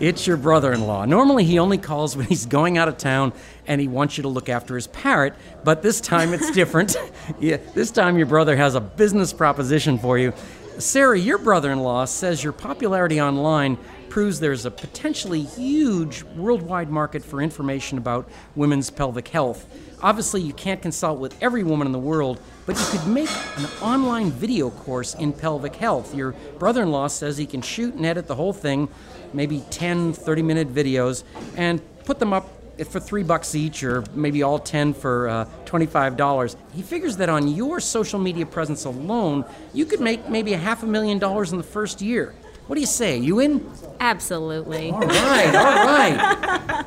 it's 0.00 0.28
your 0.28 0.36
brother 0.36 0.72
in 0.72 0.86
law. 0.86 1.04
Normally, 1.04 1.42
he 1.42 1.58
only 1.58 1.76
calls 1.76 2.16
when 2.16 2.26
he's 2.26 2.46
going 2.46 2.78
out 2.78 2.86
of 2.86 2.98
town 2.98 3.32
and 3.66 3.80
he 3.80 3.88
wants 3.88 4.16
you 4.16 4.22
to 4.22 4.28
look 4.28 4.48
after 4.48 4.76
his 4.76 4.86
parrot, 4.86 5.34
but 5.64 5.82
this 5.82 6.00
time 6.00 6.32
it's 6.32 6.52
different. 6.52 6.96
yeah, 7.40 7.56
this 7.74 7.90
time 7.90 8.16
your 8.16 8.26
brother 8.26 8.56
has 8.56 8.76
a 8.76 8.80
business 8.80 9.32
proposition 9.32 9.98
for 9.98 10.16
you. 10.16 10.32
Sarah, 10.78 11.18
your 11.18 11.38
brother 11.38 11.72
in 11.72 11.80
law 11.80 12.04
says 12.04 12.44
your 12.44 12.52
popularity 12.52 13.20
online 13.20 13.76
proves 14.08 14.38
there's 14.38 14.64
a 14.64 14.70
potentially 14.70 15.42
huge 15.42 16.22
worldwide 16.22 16.90
market 16.90 17.24
for 17.24 17.42
information 17.42 17.98
about 17.98 18.28
women's 18.54 18.90
pelvic 18.90 19.26
health. 19.26 19.66
Obviously, 20.02 20.40
you 20.42 20.52
can't 20.52 20.80
consult 20.80 21.18
with 21.18 21.34
every 21.42 21.64
woman 21.64 21.86
in 21.86 21.92
the 21.92 21.98
world, 21.98 22.40
but 22.66 22.78
you 22.78 22.98
could 22.98 23.08
make 23.08 23.30
an 23.56 23.66
online 23.82 24.30
video 24.30 24.70
course 24.70 25.14
in 25.14 25.32
pelvic 25.32 25.74
health. 25.74 26.14
Your 26.14 26.32
brother 26.58 26.82
in 26.82 26.92
law 26.92 27.08
says 27.08 27.36
he 27.36 27.46
can 27.46 27.62
shoot 27.62 27.94
and 27.94 28.06
edit 28.06 28.26
the 28.26 28.36
whole 28.36 28.52
thing 28.52 28.88
maybe 29.32 29.62
10, 29.70 30.12
30 30.12 30.42
minute 30.42 30.72
videos 30.72 31.24
and 31.56 31.82
put 32.04 32.18
them 32.18 32.32
up 32.32 32.48
for 32.84 33.00
three 33.00 33.24
bucks 33.24 33.54
each, 33.54 33.82
or 33.82 34.04
maybe 34.14 34.42
all 34.42 34.58
10 34.58 34.94
for 34.94 35.28
uh, 35.28 35.44
$25. 35.64 36.56
He 36.74 36.82
figures 36.82 37.16
that 37.16 37.28
on 37.28 37.48
your 37.48 37.80
social 37.80 38.20
media 38.20 38.46
presence 38.46 38.84
alone, 38.84 39.44
you 39.74 39.84
could 39.84 40.00
make 40.00 40.28
maybe 40.28 40.52
a 40.52 40.58
half 40.58 40.84
a 40.84 40.86
million 40.86 41.18
dollars 41.18 41.50
in 41.50 41.58
the 41.58 41.64
first 41.64 42.00
year. 42.00 42.34
What 42.68 42.74
do 42.74 42.82
you 42.82 42.86
say? 42.86 43.16
You 43.16 43.40
in? 43.40 43.66
Absolutely. 43.98 44.90
All 44.90 45.00
right, 45.00 45.54
all 45.54 45.86
right. 45.86 46.16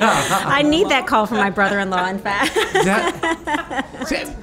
I 0.00 0.62
need 0.62 0.88
that 0.88 1.06
call 1.06 1.26
from 1.26 1.36
my 1.36 1.50
brother 1.50 1.78
in 1.78 1.90
law, 1.90 2.06
in 2.06 2.18
fact. 2.18 2.54
that, 2.54 3.86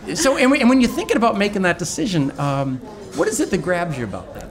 so, 0.15 0.37
and, 0.37 0.51
when 0.51 0.79
you're 0.79 0.91
thinking 0.91 1.17
about 1.17 1.35
making 1.35 1.63
that 1.63 1.79
decision, 1.79 2.31
um, 2.39 2.77
what 3.17 3.27
is 3.27 3.39
it 3.39 3.49
that 3.49 3.57
grabs 3.63 3.97
you 3.97 4.03
about 4.03 4.35
that? 4.35 4.46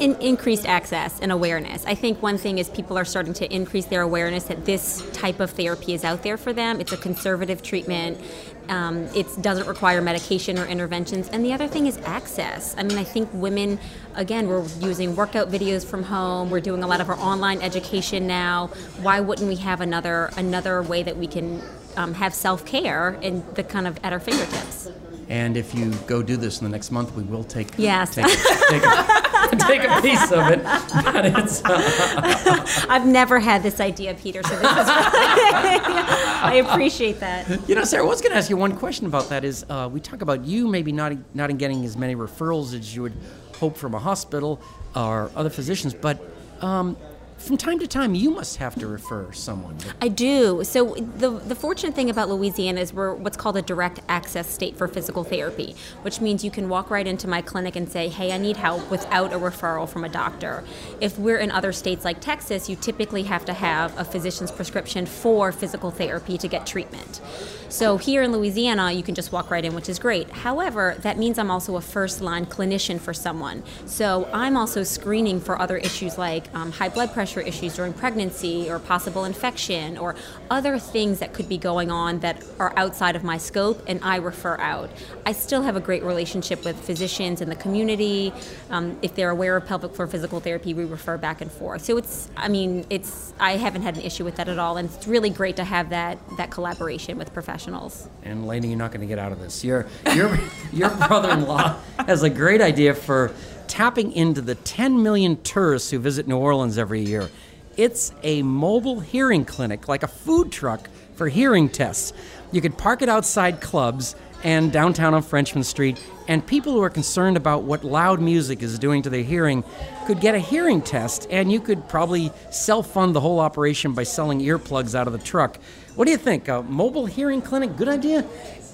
In, 0.00 0.16
increased 0.20 0.66
access 0.66 1.20
and 1.20 1.30
awareness. 1.32 1.84
I 1.86 1.94
think 1.94 2.22
one 2.22 2.38
thing 2.38 2.58
is 2.58 2.68
people 2.68 2.98
are 2.98 3.04
starting 3.04 3.32
to 3.34 3.54
increase 3.54 3.86
their 3.86 4.02
awareness 4.02 4.44
that 4.44 4.64
this 4.64 5.02
type 5.12 5.40
of 5.40 5.50
therapy 5.50 5.94
is 5.94 6.04
out 6.04 6.22
there 6.22 6.36
for 6.36 6.52
them. 6.52 6.80
It's 6.80 6.92
a 6.92 6.96
conservative 6.96 7.62
treatment. 7.62 8.20
Um, 8.68 9.04
it 9.14 9.26
doesn't 9.42 9.66
require 9.66 10.00
medication 10.00 10.58
or 10.58 10.64
interventions. 10.66 11.28
And 11.28 11.44
the 11.44 11.52
other 11.52 11.68
thing 11.68 11.86
is 11.86 11.98
access. 11.98 12.74
I 12.78 12.82
mean, 12.82 12.96
I 12.98 13.04
think 13.04 13.28
women, 13.32 13.78
again, 14.14 14.48
we're 14.48 14.66
using 14.80 15.14
workout 15.16 15.50
videos 15.50 15.84
from 15.84 16.02
home. 16.02 16.50
We're 16.50 16.60
doing 16.60 16.82
a 16.82 16.86
lot 16.86 17.00
of 17.00 17.08
our 17.10 17.18
online 17.18 17.60
education 17.60 18.26
now. 18.26 18.68
Why 19.02 19.20
wouldn't 19.20 19.48
we 19.48 19.56
have 19.56 19.80
another 19.80 20.30
another 20.36 20.82
way 20.82 21.02
that 21.02 21.16
we 21.16 21.26
can 21.26 21.62
um, 21.96 22.14
have 22.14 22.32
self 22.34 22.64
care 22.64 23.18
and 23.22 23.44
the 23.54 23.64
kind 23.64 23.86
of 23.86 23.98
at 24.02 24.12
our 24.12 24.20
fingertips? 24.20 24.88
And 25.34 25.56
if 25.56 25.74
you 25.74 25.90
go 26.06 26.22
do 26.22 26.36
this 26.36 26.60
in 26.60 26.64
the 26.64 26.70
next 26.70 26.92
month, 26.92 27.12
we 27.16 27.24
will 27.24 27.42
take 27.42 27.66
yes. 27.76 28.14
take, 28.14 28.26
take, 28.26 28.84
a, 28.84 29.56
take 29.66 29.82
a 29.82 30.00
piece 30.00 30.30
of 30.30 30.46
it. 30.48 30.62
But 30.62 31.26
it's, 31.26 31.60
uh, 31.64 32.86
I've 32.88 33.04
never 33.04 33.40
had 33.40 33.64
this 33.64 33.80
idea, 33.80 34.14
Peter. 34.14 34.44
So 34.44 34.50
this 34.50 34.60
is 34.60 34.64
I 34.88 36.62
appreciate 36.64 37.18
that. 37.18 37.68
You 37.68 37.74
know, 37.74 37.82
Sarah, 37.82 38.04
I 38.04 38.06
was 38.06 38.20
going 38.20 38.30
to 38.30 38.38
ask 38.38 38.48
you 38.48 38.56
one 38.56 38.76
question 38.76 39.06
about 39.06 39.28
that. 39.30 39.44
Is 39.44 39.66
uh, 39.68 39.90
we 39.92 39.98
talk 39.98 40.22
about 40.22 40.44
you 40.44 40.68
maybe 40.68 40.92
not 40.92 41.14
not 41.34 41.50
in 41.50 41.56
getting 41.56 41.84
as 41.84 41.96
many 41.96 42.14
referrals 42.14 42.72
as 42.72 42.94
you 42.94 43.02
would 43.02 43.16
hope 43.58 43.76
from 43.76 43.92
a 43.96 43.98
hospital 43.98 44.62
or 44.94 45.32
other 45.34 45.50
physicians, 45.50 45.94
but 45.94 46.22
um, 46.60 46.96
from 47.44 47.56
time 47.56 47.78
to 47.78 47.86
time 47.86 48.14
you 48.14 48.30
must 48.30 48.56
have 48.56 48.74
to 48.76 48.86
refer 48.86 49.30
someone. 49.32 49.76
I 50.00 50.08
do. 50.08 50.64
So 50.64 50.94
the 50.94 51.30
the 51.30 51.54
fortunate 51.54 51.94
thing 51.94 52.10
about 52.10 52.28
Louisiana 52.28 52.80
is 52.80 52.92
we're 52.92 53.14
what's 53.14 53.36
called 53.36 53.56
a 53.56 53.62
direct 53.62 54.00
access 54.08 54.50
state 54.50 54.76
for 54.76 54.88
physical 54.88 55.24
therapy, 55.24 55.76
which 56.02 56.20
means 56.20 56.42
you 56.44 56.50
can 56.50 56.68
walk 56.68 56.90
right 56.90 57.06
into 57.06 57.28
my 57.28 57.42
clinic 57.42 57.76
and 57.76 57.88
say, 57.88 58.08
"Hey, 58.08 58.32
I 58.32 58.38
need 58.38 58.56
help," 58.56 58.90
without 58.90 59.32
a 59.32 59.38
referral 59.38 59.88
from 59.88 60.04
a 60.04 60.08
doctor. 60.08 60.64
If 61.00 61.18
we're 61.18 61.38
in 61.38 61.50
other 61.50 61.72
states 61.72 62.04
like 62.04 62.20
Texas, 62.20 62.68
you 62.68 62.76
typically 62.76 63.24
have 63.24 63.44
to 63.44 63.52
have 63.52 63.96
a 63.98 64.04
physician's 64.04 64.50
prescription 64.50 65.06
for 65.06 65.52
physical 65.52 65.90
therapy 65.90 66.38
to 66.38 66.48
get 66.48 66.66
treatment. 66.66 67.20
So 67.68 67.96
here 67.96 68.22
in 68.22 68.30
Louisiana, 68.30 68.92
you 68.92 69.02
can 69.02 69.16
just 69.16 69.32
walk 69.32 69.50
right 69.50 69.64
in, 69.64 69.74
which 69.74 69.88
is 69.88 69.98
great. 69.98 70.30
However, 70.30 70.94
that 71.00 71.18
means 71.18 71.38
I'm 71.38 71.50
also 71.50 71.76
a 71.76 71.80
first 71.80 72.20
line 72.20 72.46
clinician 72.46 73.00
for 73.00 73.12
someone. 73.12 73.64
So 73.84 74.28
I'm 74.32 74.56
also 74.56 74.84
screening 74.84 75.40
for 75.40 75.60
other 75.60 75.76
issues 75.78 76.16
like 76.16 76.44
um, 76.54 76.70
high 76.70 76.88
blood 76.88 77.12
pressure 77.12 77.33
issues 77.42 77.76
during 77.76 77.92
pregnancy 77.92 78.70
or 78.70 78.78
possible 78.78 79.24
infection 79.24 79.96
or 79.98 80.14
other 80.50 80.78
things 80.78 81.18
that 81.18 81.32
could 81.32 81.48
be 81.48 81.58
going 81.58 81.90
on 81.90 82.20
that 82.20 82.42
are 82.58 82.72
outside 82.76 83.16
of 83.16 83.24
my 83.24 83.38
scope, 83.38 83.82
and 83.86 84.02
I 84.02 84.16
refer 84.16 84.58
out. 84.58 84.90
I 85.26 85.32
still 85.32 85.62
have 85.62 85.76
a 85.76 85.80
great 85.80 86.02
relationship 86.02 86.64
with 86.64 86.78
physicians 86.80 87.40
in 87.40 87.48
the 87.48 87.56
community. 87.56 88.32
Um, 88.70 88.98
if 89.02 89.14
they're 89.14 89.30
aware 89.30 89.56
of 89.56 89.66
pelvic 89.66 89.94
floor 89.94 90.06
physical 90.06 90.40
therapy, 90.40 90.74
we 90.74 90.84
refer 90.84 91.16
back 91.16 91.40
and 91.40 91.50
forth. 91.50 91.84
So 91.84 91.96
it's, 91.96 92.28
I 92.36 92.48
mean, 92.48 92.84
it's, 92.90 93.32
I 93.40 93.56
haven't 93.56 93.82
had 93.82 93.96
an 93.96 94.02
issue 94.02 94.24
with 94.24 94.36
that 94.36 94.48
at 94.48 94.58
all, 94.58 94.76
and 94.76 94.90
it's 94.92 95.06
really 95.06 95.30
great 95.30 95.56
to 95.56 95.64
have 95.64 95.90
that 95.90 96.18
that 96.36 96.50
collaboration 96.50 97.18
with 97.18 97.32
professionals 97.32 97.54
professionals. 97.54 98.08
And 98.22 98.46
Lainey, 98.46 98.68
you're 98.68 98.78
not 98.78 98.90
going 98.90 99.00
to 99.00 99.06
get 99.06 99.18
out 99.18 99.32
of 99.32 99.40
this. 99.40 99.64
Your 99.64 99.86
your 100.14 100.38
your 100.72 100.90
brother-in-law 100.90 101.78
has 102.06 102.22
a 102.22 102.30
great 102.30 102.60
idea 102.60 102.94
for 102.94 103.32
tapping 103.68 104.12
into 104.12 104.40
the 104.40 104.54
10 104.54 105.02
million 105.02 105.40
tourists 105.42 105.90
who 105.90 105.98
visit 105.98 106.26
New 106.26 106.38
Orleans 106.38 106.78
every 106.78 107.02
year. 107.02 107.30
It's 107.76 108.12
a 108.22 108.42
mobile 108.42 109.00
hearing 109.00 109.44
clinic, 109.44 109.88
like 109.88 110.02
a 110.02 110.08
food 110.08 110.52
truck 110.52 110.88
for 111.14 111.28
hearing 111.28 111.68
tests. 111.68 112.12
You 112.52 112.60
could 112.60 112.78
park 112.78 113.02
it 113.02 113.08
outside 113.08 113.60
clubs 113.60 114.14
and 114.44 114.70
downtown 114.70 115.14
on 115.14 115.22
Frenchmen 115.22 115.64
Street, 115.64 116.00
and 116.28 116.46
people 116.46 116.72
who 116.72 116.82
are 116.82 116.90
concerned 116.90 117.36
about 117.36 117.62
what 117.62 117.82
loud 117.82 118.20
music 118.20 118.62
is 118.62 118.78
doing 118.78 119.02
to 119.02 119.10
their 119.10 119.22
hearing 119.22 119.64
could 120.06 120.20
get 120.20 120.34
a 120.34 120.38
hearing 120.38 120.80
test, 120.80 121.26
and 121.30 121.50
you 121.50 121.60
could 121.60 121.88
probably 121.88 122.30
self 122.50 122.90
fund 122.92 123.14
the 123.14 123.20
whole 123.20 123.40
operation 123.40 123.92
by 123.92 124.02
selling 124.02 124.40
earplugs 124.40 124.94
out 124.94 125.06
of 125.06 125.12
the 125.12 125.18
truck. 125.18 125.58
What 125.96 126.04
do 126.04 126.10
you 126.10 126.18
think? 126.18 126.48
A 126.48 126.62
mobile 126.62 127.06
hearing 127.06 127.40
clinic, 127.40 127.76
good 127.76 127.88
idea? 127.88 128.26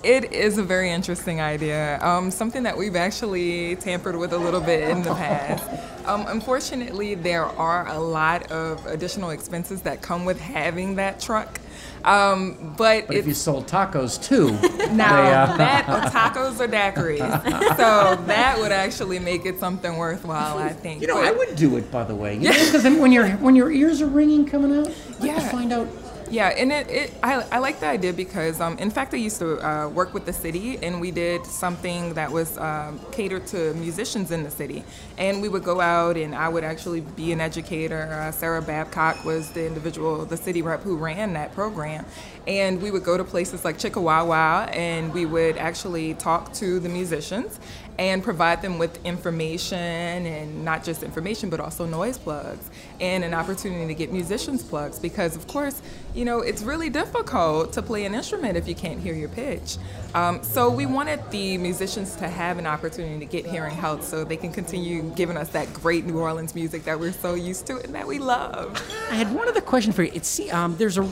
It 0.03 0.33
is 0.33 0.57
a 0.57 0.63
very 0.63 0.91
interesting 0.91 1.43
idea. 1.43 1.99
Um, 2.01 2.31
something 2.31 2.63
that 2.63 2.77
we've 2.77 2.97
actually 2.97 3.77
tampered 3.77 4.17
with 4.17 4.33
a 4.33 4.39
little 4.39 4.61
bit 4.61 4.89
in 4.89 5.03
the 5.03 5.15
past. 5.15 5.65
Um, 6.07 6.25
unfortunately, 6.29 7.15
there 7.15 7.45
are 7.45 7.87
a 7.87 7.99
lot 7.99 8.51
of 8.51 8.85
additional 8.87 9.31
expenses 9.31 9.83
that 9.83 10.01
come 10.01 10.25
with 10.25 10.41
having 10.41 10.97
that 10.97 11.21
truck. 11.21 11.61
Um, 12.05 12.75
but, 12.77 13.07
but 13.07 13.17
if 13.17 13.27
you 13.27 13.35
sold 13.35 13.67
tacos 13.67 14.23
too, 14.23 14.51
now 14.95 15.23
they, 15.23 15.33
uh... 15.33 15.57
that 15.57 15.87
tacos 16.13 16.61
or 16.61 16.69
daiquiris, 16.69 17.77
so 17.77 18.23
that 18.25 18.59
would 18.59 18.73
actually 18.73 19.19
make 19.19 19.47
it 19.47 19.59
something 19.59 19.97
worthwhile, 19.97 20.59
I 20.59 20.71
think. 20.71 21.03
You 21.03 21.09
know, 21.09 21.15
but, 21.15 21.25
I 21.25 21.33
would 21.33 21.57
do 21.57 21.77
it 21.77 21.91
by 21.91 22.05
the 22.05 22.15
way. 22.15 22.39
Because 22.39 22.85
when 22.85 23.13
your 23.13 23.29
when 23.37 23.55
your 23.55 23.71
ears 23.71 24.01
are 24.01 24.07
ringing 24.07 24.47
coming 24.47 24.79
out, 24.79 24.93
yeah. 25.21 25.35
to 25.35 25.41
find 25.41 25.73
out 25.73 25.89
yeah, 26.31 26.49
and 26.49 26.71
it, 26.71 26.89
it 26.89 27.15
I, 27.23 27.43
I 27.51 27.59
like 27.59 27.81
the 27.81 27.87
idea 27.87 28.13
because, 28.13 28.61
um, 28.61 28.79
in 28.79 28.91
fact, 28.91 29.13
I 29.15 29.17
used 29.17 29.39
to 29.41 29.59
uh, 29.59 29.89
work 29.89 30.15
with 30.15 30.27
the 30.27 30.33
city, 30.33 30.79
and 30.83 31.01
we 31.01 31.11
did 31.11 31.45
something 31.45 32.15
that 32.15 32.31
was 32.31 32.57
um, 32.59 33.01
catered 33.11 33.47
to 33.49 33.75
musicians 33.75 34.31
in 34.31 34.45
the 34.45 34.51
city. 34.51 34.85
And 35.19 35.43
we 35.43 35.49
would 35.49 35.65
go 35.65 35.81
out, 35.81 36.17
and 36.17 36.35
I 36.35 36.49
would 36.49 36.63
actually 36.63 37.01
be 37.01 37.33
an 37.33 37.41
educator. 37.41 38.03
Uh, 38.03 38.31
Sarah 38.31 38.63
Babcock 38.63 39.25
was 39.25 39.51
the 39.51 39.67
individual, 39.67 40.25
the 40.25 40.37
city 40.37 40.63
rep 40.63 40.83
who 40.83 40.97
ran 40.97 41.33
that 41.33 41.53
program. 41.53 42.07
And 42.47 42.81
we 42.81 42.91
would 42.91 43.05
go 43.05 43.17
to 43.17 43.25
places 43.25 43.65
like 43.65 43.79
Chickie 43.79 44.01
Wah 44.01 44.25
Wah, 44.25 44.69
and 44.73 45.13
we 45.13 45.27
would 45.27 45.57
actually 45.57 46.15
talk 46.15 46.53
to 46.55 46.81
the 46.81 46.89
musicians 46.89 47.61
and 48.01 48.25
provide 48.25 48.63
them 48.63 48.79
with 48.79 49.05
information 49.05 49.77
and 49.79 50.65
not 50.65 50.83
just 50.83 51.03
information 51.03 51.51
but 51.51 51.61
also 51.61 51.85
noise 51.85 52.17
plugs 52.17 52.71
and 52.99 53.23
an 53.23 53.35
opportunity 53.35 53.87
to 53.87 53.95
get 53.95 54.11
musicians 54.11 54.63
plugs. 54.63 54.99
Because 54.99 55.37
of 55.37 55.47
course 55.47 55.83
you 56.15 56.25
know 56.25 56.41
it's 56.41 56.63
really 56.63 56.89
difficult 56.89 57.75
to 57.75 57.83
play 57.83 58.07
an 58.07 58.15
instrument 58.15 58.57
if 58.57 58.67
you 58.67 58.75
can't 58.75 59.01
hear 59.01 59.15
your 59.15 59.29
pitch. 59.29 59.77
Um, 60.15 60.43
so 60.43 60.71
we 60.71 60.87
wanted 60.87 61.21
the 61.31 61.59
musicians 61.59 62.17
to 62.17 62.29
have 62.29 62.59
an 62.59 62.67
opportunity 62.67 63.19
to 63.19 63.31
get 63.31 63.47
hearing 63.47 63.75
help 63.75 64.03
so 64.03 64.25
they 64.25 64.39
can 64.39 64.51
continue 64.51 65.03
giving 65.15 65.37
us 65.37 65.51
that 65.51 65.73
great 65.75 66.07
new 66.07 66.19
orleans 66.19 66.55
music 66.55 66.85
that 66.85 66.99
we're 66.99 67.13
so 67.13 67.35
used 67.35 67.67
to 67.67 67.79
and 67.81 67.95
that 67.95 68.07
we 68.07 68.19
love. 68.19 68.83
I 69.11 69.15
had 69.15 69.33
one 69.33 69.47
other 69.47 69.61
question 69.61 69.93
for 69.93 70.05
you. 70.05 70.11
It's 70.15 70.41
um, 70.53 70.75
there's 70.79 70.97
a 70.97 71.07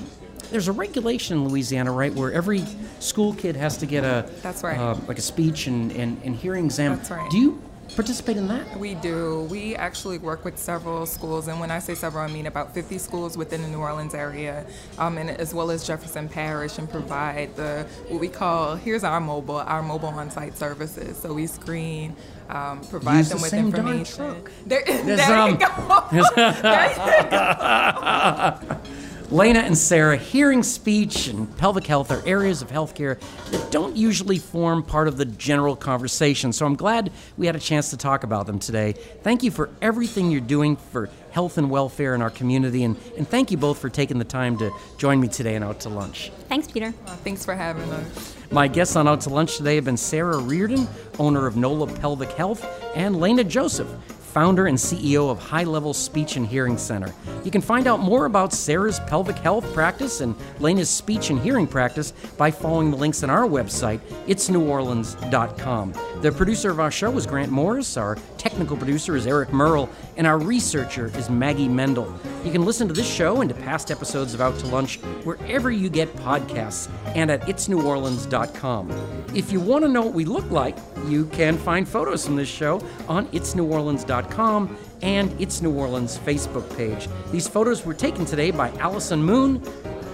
there's 0.50 0.68
a 0.68 0.72
regulation 0.72 1.38
in 1.38 1.48
Louisiana, 1.48 1.92
right, 1.92 2.12
where 2.12 2.32
every 2.32 2.64
school 3.00 3.34
kid 3.34 3.56
has 3.56 3.76
to 3.78 3.86
get 3.86 4.04
a 4.04 4.28
that's 4.42 4.62
right, 4.62 4.78
uh, 4.78 4.96
like 5.06 5.18
a 5.18 5.22
speech 5.22 5.66
and, 5.66 5.92
and, 5.92 6.20
and 6.24 6.34
hearing 6.34 6.64
exam. 6.66 6.96
That's 6.96 7.10
right. 7.10 7.30
Do 7.30 7.38
you 7.38 7.62
participate 7.94 8.36
in 8.36 8.48
that? 8.48 8.78
We 8.78 8.94
do. 8.94 9.46
We 9.50 9.74
actually 9.74 10.18
work 10.18 10.44
with 10.44 10.58
several 10.58 11.06
schools, 11.06 11.48
and 11.48 11.60
when 11.60 11.70
I 11.70 11.78
say 11.78 11.94
several, 11.94 12.24
I 12.24 12.28
mean 12.28 12.46
about 12.46 12.74
50 12.74 12.98
schools 12.98 13.36
within 13.36 13.62
the 13.62 13.68
New 13.68 13.78
Orleans 13.78 14.14
area, 14.14 14.66
um, 14.98 15.18
and 15.18 15.30
as 15.30 15.54
well 15.54 15.70
as 15.70 15.86
Jefferson 15.86 16.28
Parish, 16.28 16.78
and 16.78 16.90
provide 16.90 17.54
the 17.56 17.86
what 18.08 18.20
we 18.20 18.28
call 18.28 18.76
here's 18.76 19.04
our 19.04 19.20
mobile, 19.20 19.56
our 19.56 19.82
mobile 19.82 20.08
on-site 20.08 20.56
services. 20.56 21.18
So 21.18 21.34
we 21.34 21.46
screen, 21.46 22.16
um, 22.48 22.80
provide 22.84 23.18
Use 23.18 23.28
them 23.28 23.38
the 23.38 23.42
with 23.42 23.50
same 23.50 23.70
darn 23.70 23.88
information. 23.88 24.16
truck. 24.16 24.50
There, 24.66 24.82
there 24.86 25.36
um, 25.36 25.50
you 25.52 25.58
go. 25.58 26.04
there 26.62 26.90
you 26.90 27.30
go. 27.30 28.80
Lena 29.30 29.58
and 29.58 29.76
Sarah, 29.76 30.16
hearing 30.16 30.62
speech 30.62 31.28
and 31.28 31.54
pelvic 31.58 31.86
health 31.86 32.10
are 32.10 32.26
areas 32.26 32.62
of 32.62 32.70
healthcare 32.70 33.20
that 33.50 33.70
don't 33.70 33.94
usually 33.94 34.38
form 34.38 34.82
part 34.82 35.06
of 35.06 35.18
the 35.18 35.26
general 35.26 35.76
conversation. 35.76 36.50
So 36.50 36.64
I'm 36.64 36.76
glad 36.76 37.12
we 37.36 37.44
had 37.44 37.54
a 37.54 37.58
chance 37.58 37.90
to 37.90 37.98
talk 37.98 38.24
about 38.24 38.46
them 38.46 38.58
today. 38.58 38.92
Thank 38.92 39.42
you 39.42 39.50
for 39.50 39.68
everything 39.82 40.30
you're 40.30 40.40
doing 40.40 40.76
for 40.76 41.10
health 41.30 41.58
and 41.58 41.70
welfare 41.70 42.14
in 42.14 42.22
our 42.22 42.30
community, 42.30 42.84
and, 42.84 42.96
and 43.18 43.28
thank 43.28 43.50
you 43.50 43.58
both 43.58 43.78
for 43.78 43.90
taking 43.90 44.18
the 44.18 44.24
time 44.24 44.56
to 44.58 44.72
join 44.96 45.20
me 45.20 45.28
today 45.28 45.56
and 45.56 45.64
out 45.64 45.80
to 45.80 45.90
lunch. 45.90 46.32
Thanks, 46.48 46.66
Peter. 46.66 46.94
Uh, 47.06 47.16
thanks 47.16 47.44
for 47.44 47.54
having 47.54 47.90
us. 47.92 48.34
My 48.50 48.66
guests 48.66 48.96
on 48.96 49.06
Out 49.06 49.20
to 49.22 49.28
Lunch 49.28 49.58
today 49.58 49.74
have 49.74 49.84
been 49.84 49.98
Sarah 49.98 50.38
Reardon, 50.38 50.88
owner 51.18 51.46
of 51.46 51.54
NOLA 51.54 51.88
Pelvic 51.98 52.32
Health, 52.32 52.66
and 52.96 53.20
Lena 53.20 53.44
Joseph, 53.44 53.88
founder 54.38 54.68
and 54.68 54.78
CEO 54.78 55.28
of 55.32 55.40
High 55.40 55.64
Level 55.64 55.92
Speech 55.92 56.36
and 56.36 56.46
Hearing 56.46 56.78
Center. 56.78 57.12
You 57.42 57.50
can 57.50 57.60
find 57.60 57.88
out 57.88 57.98
more 57.98 58.26
about 58.26 58.52
Sarah's 58.52 59.00
pelvic 59.00 59.36
health 59.38 59.64
practice 59.74 60.20
and 60.20 60.36
Lena's 60.60 60.88
speech 60.88 61.30
and 61.30 61.40
hearing 61.40 61.66
practice 61.66 62.12
by 62.36 62.52
following 62.52 62.92
the 62.92 62.96
links 62.96 63.24
on 63.24 63.30
our 63.30 63.48
website, 63.48 63.98
itsneworleans.com. 64.28 65.92
The 66.22 66.30
producer 66.30 66.70
of 66.70 66.78
our 66.78 66.92
show 66.92 67.16
is 67.16 67.26
Grant 67.26 67.50
Morris, 67.50 67.96
our 67.96 68.16
technical 68.36 68.76
producer 68.76 69.16
is 69.16 69.26
Eric 69.26 69.52
Merle, 69.52 69.90
and 70.16 70.24
our 70.24 70.38
researcher 70.38 71.10
is 71.16 71.28
Maggie 71.28 71.68
Mendel. 71.68 72.12
You 72.44 72.52
can 72.52 72.64
listen 72.64 72.86
to 72.86 72.94
this 72.94 73.12
show 73.12 73.40
and 73.40 73.48
to 73.48 73.56
past 73.56 73.90
episodes 73.90 74.34
of 74.34 74.40
Out 74.40 74.56
to 74.60 74.66
Lunch 74.68 74.98
wherever 75.24 75.70
you 75.72 75.90
get 75.90 76.14
podcasts 76.16 76.88
and 77.16 77.30
at 77.30 77.42
itsneworleans.com. 77.42 78.90
If 79.34 79.50
you 79.50 79.58
want 79.58 79.84
to 79.84 79.88
know 79.88 80.02
what 80.02 80.14
we 80.14 80.24
look 80.24 80.48
like, 80.50 80.76
you 81.06 81.26
can 81.26 81.58
find 81.58 81.88
photos 81.88 82.24
from 82.24 82.36
this 82.36 82.48
show 82.48 82.80
on 83.08 83.26
and 85.02 85.40
It's 85.40 85.62
New 85.62 85.72
Orleans 85.72 86.18
Facebook 86.18 86.76
page. 86.76 87.08
These 87.30 87.46
photos 87.48 87.84
were 87.84 87.94
taken 87.94 88.24
today 88.24 88.50
by 88.50 88.70
Allison 88.78 89.22
Moon. 89.22 89.62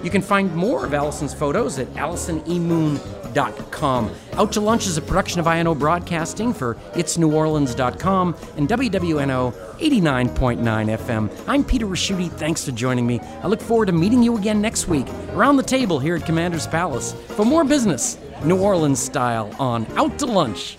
You 0.03 0.11
can 0.11 0.21
find 0.21 0.53
more 0.55 0.85
of 0.85 0.93
Allison's 0.93 1.33
photos 1.33 1.79
at 1.79 1.91
allisonemoon.com. 1.95 4.11
Out 4.33 4.51
to 4.53 4.61
Lunch 4.61 4.85
is 4.85 4.97
a 4.97 5.01
production 5.01 5.39
of 5.39 5.47
INO 5.47 5.73
Broadcasting 5.73 6.53
for 6.53 6.75
itsneworleans.com 6.93 8.35
and 8.57 8.69
WWNO 8.69 9.53
89.9 9.79 10.97
FM. 10.97 11.31
I'm 11.47 11.63
Peter 11.63 11.87
Ricchiuti. 11.87 12.31
Thanks 12.31 12.63
for 12.63 12.71
joining 12.71 13.07
me. 13.07 13.19
I 13.41 13.47
look 13.47 13.61
forward 13.61 13.87
to 13.87 13.93
meeting 13.93 14.21
you 14.21 14.37
again 14.37 14.61
next 14.61 14.87
week 14.87 15.07
around 15.31 15.57
the 15.57 15.63
table 15.63 15.97
here 15.99 16.15
at 16.15 16.25
Commander's 16.25 16.67
Palace 16.67 17.13
for 17.29 17.45
more 17.45 17.63
business, 17.63 18.19
New 18.43 18.61
Orleans 18.61 19.01
style, 19.01 19.51
on 19.59 19.87
Out 19.97 20.19
to 20.19 20.27
Lunch. 20.27 20.77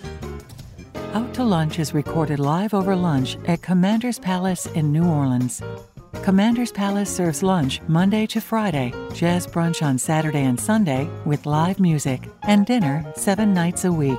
Out 1.15 1.33
to 1.35 1.45
Lunch 1.45 1.79
is 1.79 1.95
recorded 1.95 2.39
live 2.39 2.75
over 2.75 2.95
lunch 2.95 3.39
at 3.47 3.63
Commander's 3.63 4.19
Palace 4.19 4.67
in 4.67 4.93
New 4.93 5.05
Orleans. 5.05 5.63
Commander's 6.23 6.73
Palace 6.73 7.15
serves 7.15 7.43
lunch 7.43 7.81
Monday 7.89 8.27
to 8.27 8.41
Friday, 8.41 8.93
jazz 9.15 9.47
brunch 9.47 9.83
on 9.83 9.99
Saturday 9.99 10.45
and 10.45 10.59
Sunday 10.59 11.09
with 11.25 11.47
live 11.47 11.81
music, 11.81 12.29
and 12.43 12.67
dinner 12.67 13.11
seven 13.17 13.55
nights 13.55 13.85
a 13.85 13.93
week. 13.93 14.19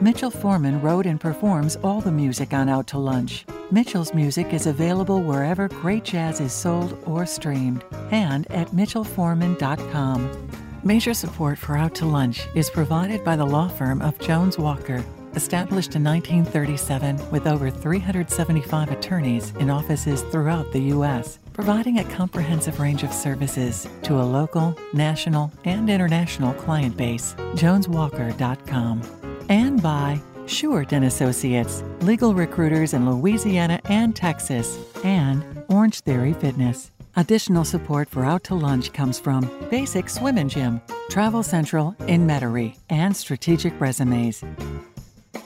Mitchell 0.00 0.30
Foreman 0.30 0.80
wrote 0.80 1.06
and 1.06 1.20
performs 1.20 1.76
all 1.76 2.00
the 2.00 2.12
music 2.12 2.52
on 2.52 2.68
Out 2.68 2.86
to 2.88 2.98
Lunch. 2.98 3.46
Mitchell's 3.70 4.14
music 4.14 4.52
is 4.52 4.66
available 4.66 5.22
wherever 5.22 5.68
great 5.68 6.04
jazz 6.04 6.40
is 6.40 6.52
sold 6.52 6.96
or 7.06 7.26
streamed, 7.26 7.84
and 8.10 8.50
at 8.50 8.68
mitchellforeman.com. 8.68 10.48
Major 10.84 11.14
support 11.14 11.58
for 11.58 11.76
Out 11.76 11.94
to 11.96 12.06
Lunch 12.06 12.46
is 12.54 12.70
provided 12.70 13.24
by 13.24 13.36
the 13.36 13.46
law 13.46 13.68
firm 13.68 14.00
of 14.02 14.18
Jones 14.18 14.58
Walker. 14.58 15.04
Established 15.38 15.94
in 15.94 16.02
1937 16.02 17.30
with 17.30 17.46
over 17.46 17.70
375 17.70 18.90
attorneys 18.90 19.52
in 19.60 19.70
offices 19.70 20.22
throughout 20.22 20.72
the 20.72 20.80
U.S., 20.96 21.38
providing 21.52 22.00
a 22.00 22.04
comprehensive 22.06 22.80
range 22.80 23.04
of 23.04 23.12
services 23.12 23.86
to 24.02 24.14
a 24.14 24.26
local, 24.38 24.76
national, 24.92 25.52
and 25.64 25.88
international 25.88 26.52
client 26.54 26.96
base. 26.96 27.36
JonesWalker.com. 27.54 29.46
And 29.48 29.80
by 29.80 30.20
Short 30.46 30.92
and 30.92 31.04
Associates, 31.04 31.84
legal 32.00 32.34
recruiters 32.34 32.92
in 32.92 33.08
Louisiana 33.08 33.78
and 33.84 34.16
Texas, 34.16 34.76
and 35.04 35.44
Orange 35.68 36.00
Theory 36.00 36.32
Fitness. 36.32 36.90
Additional 37.14 37.64
support 37.64 38.08
for 38.08 38.24
Out 38.24 38.42
to 38.44 38.56
Lunch 38.56 38.92
comes 38.92 39.20
from 39.20 39.48
Basic 39.70 40.10
Swim 40.10 40.36
and 40.36 40.50
Gym, 40.50 40.80
Travel 41.10 41.44
Central 41.44 41.94
in 42.08 42.26
Metairie, 42.26 42.76
and 42.90 43.16
Strategic 43.16 43.80
Resumes. 43.80 44.42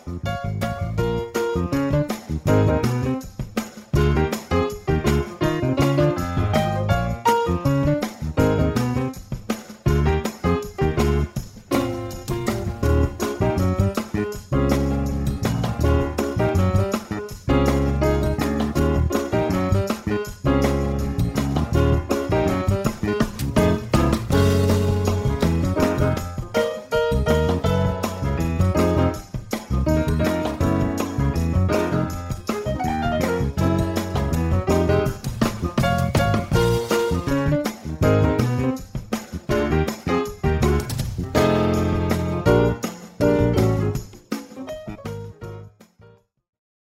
Thank 0.04 0.61
you. 0.61 0.61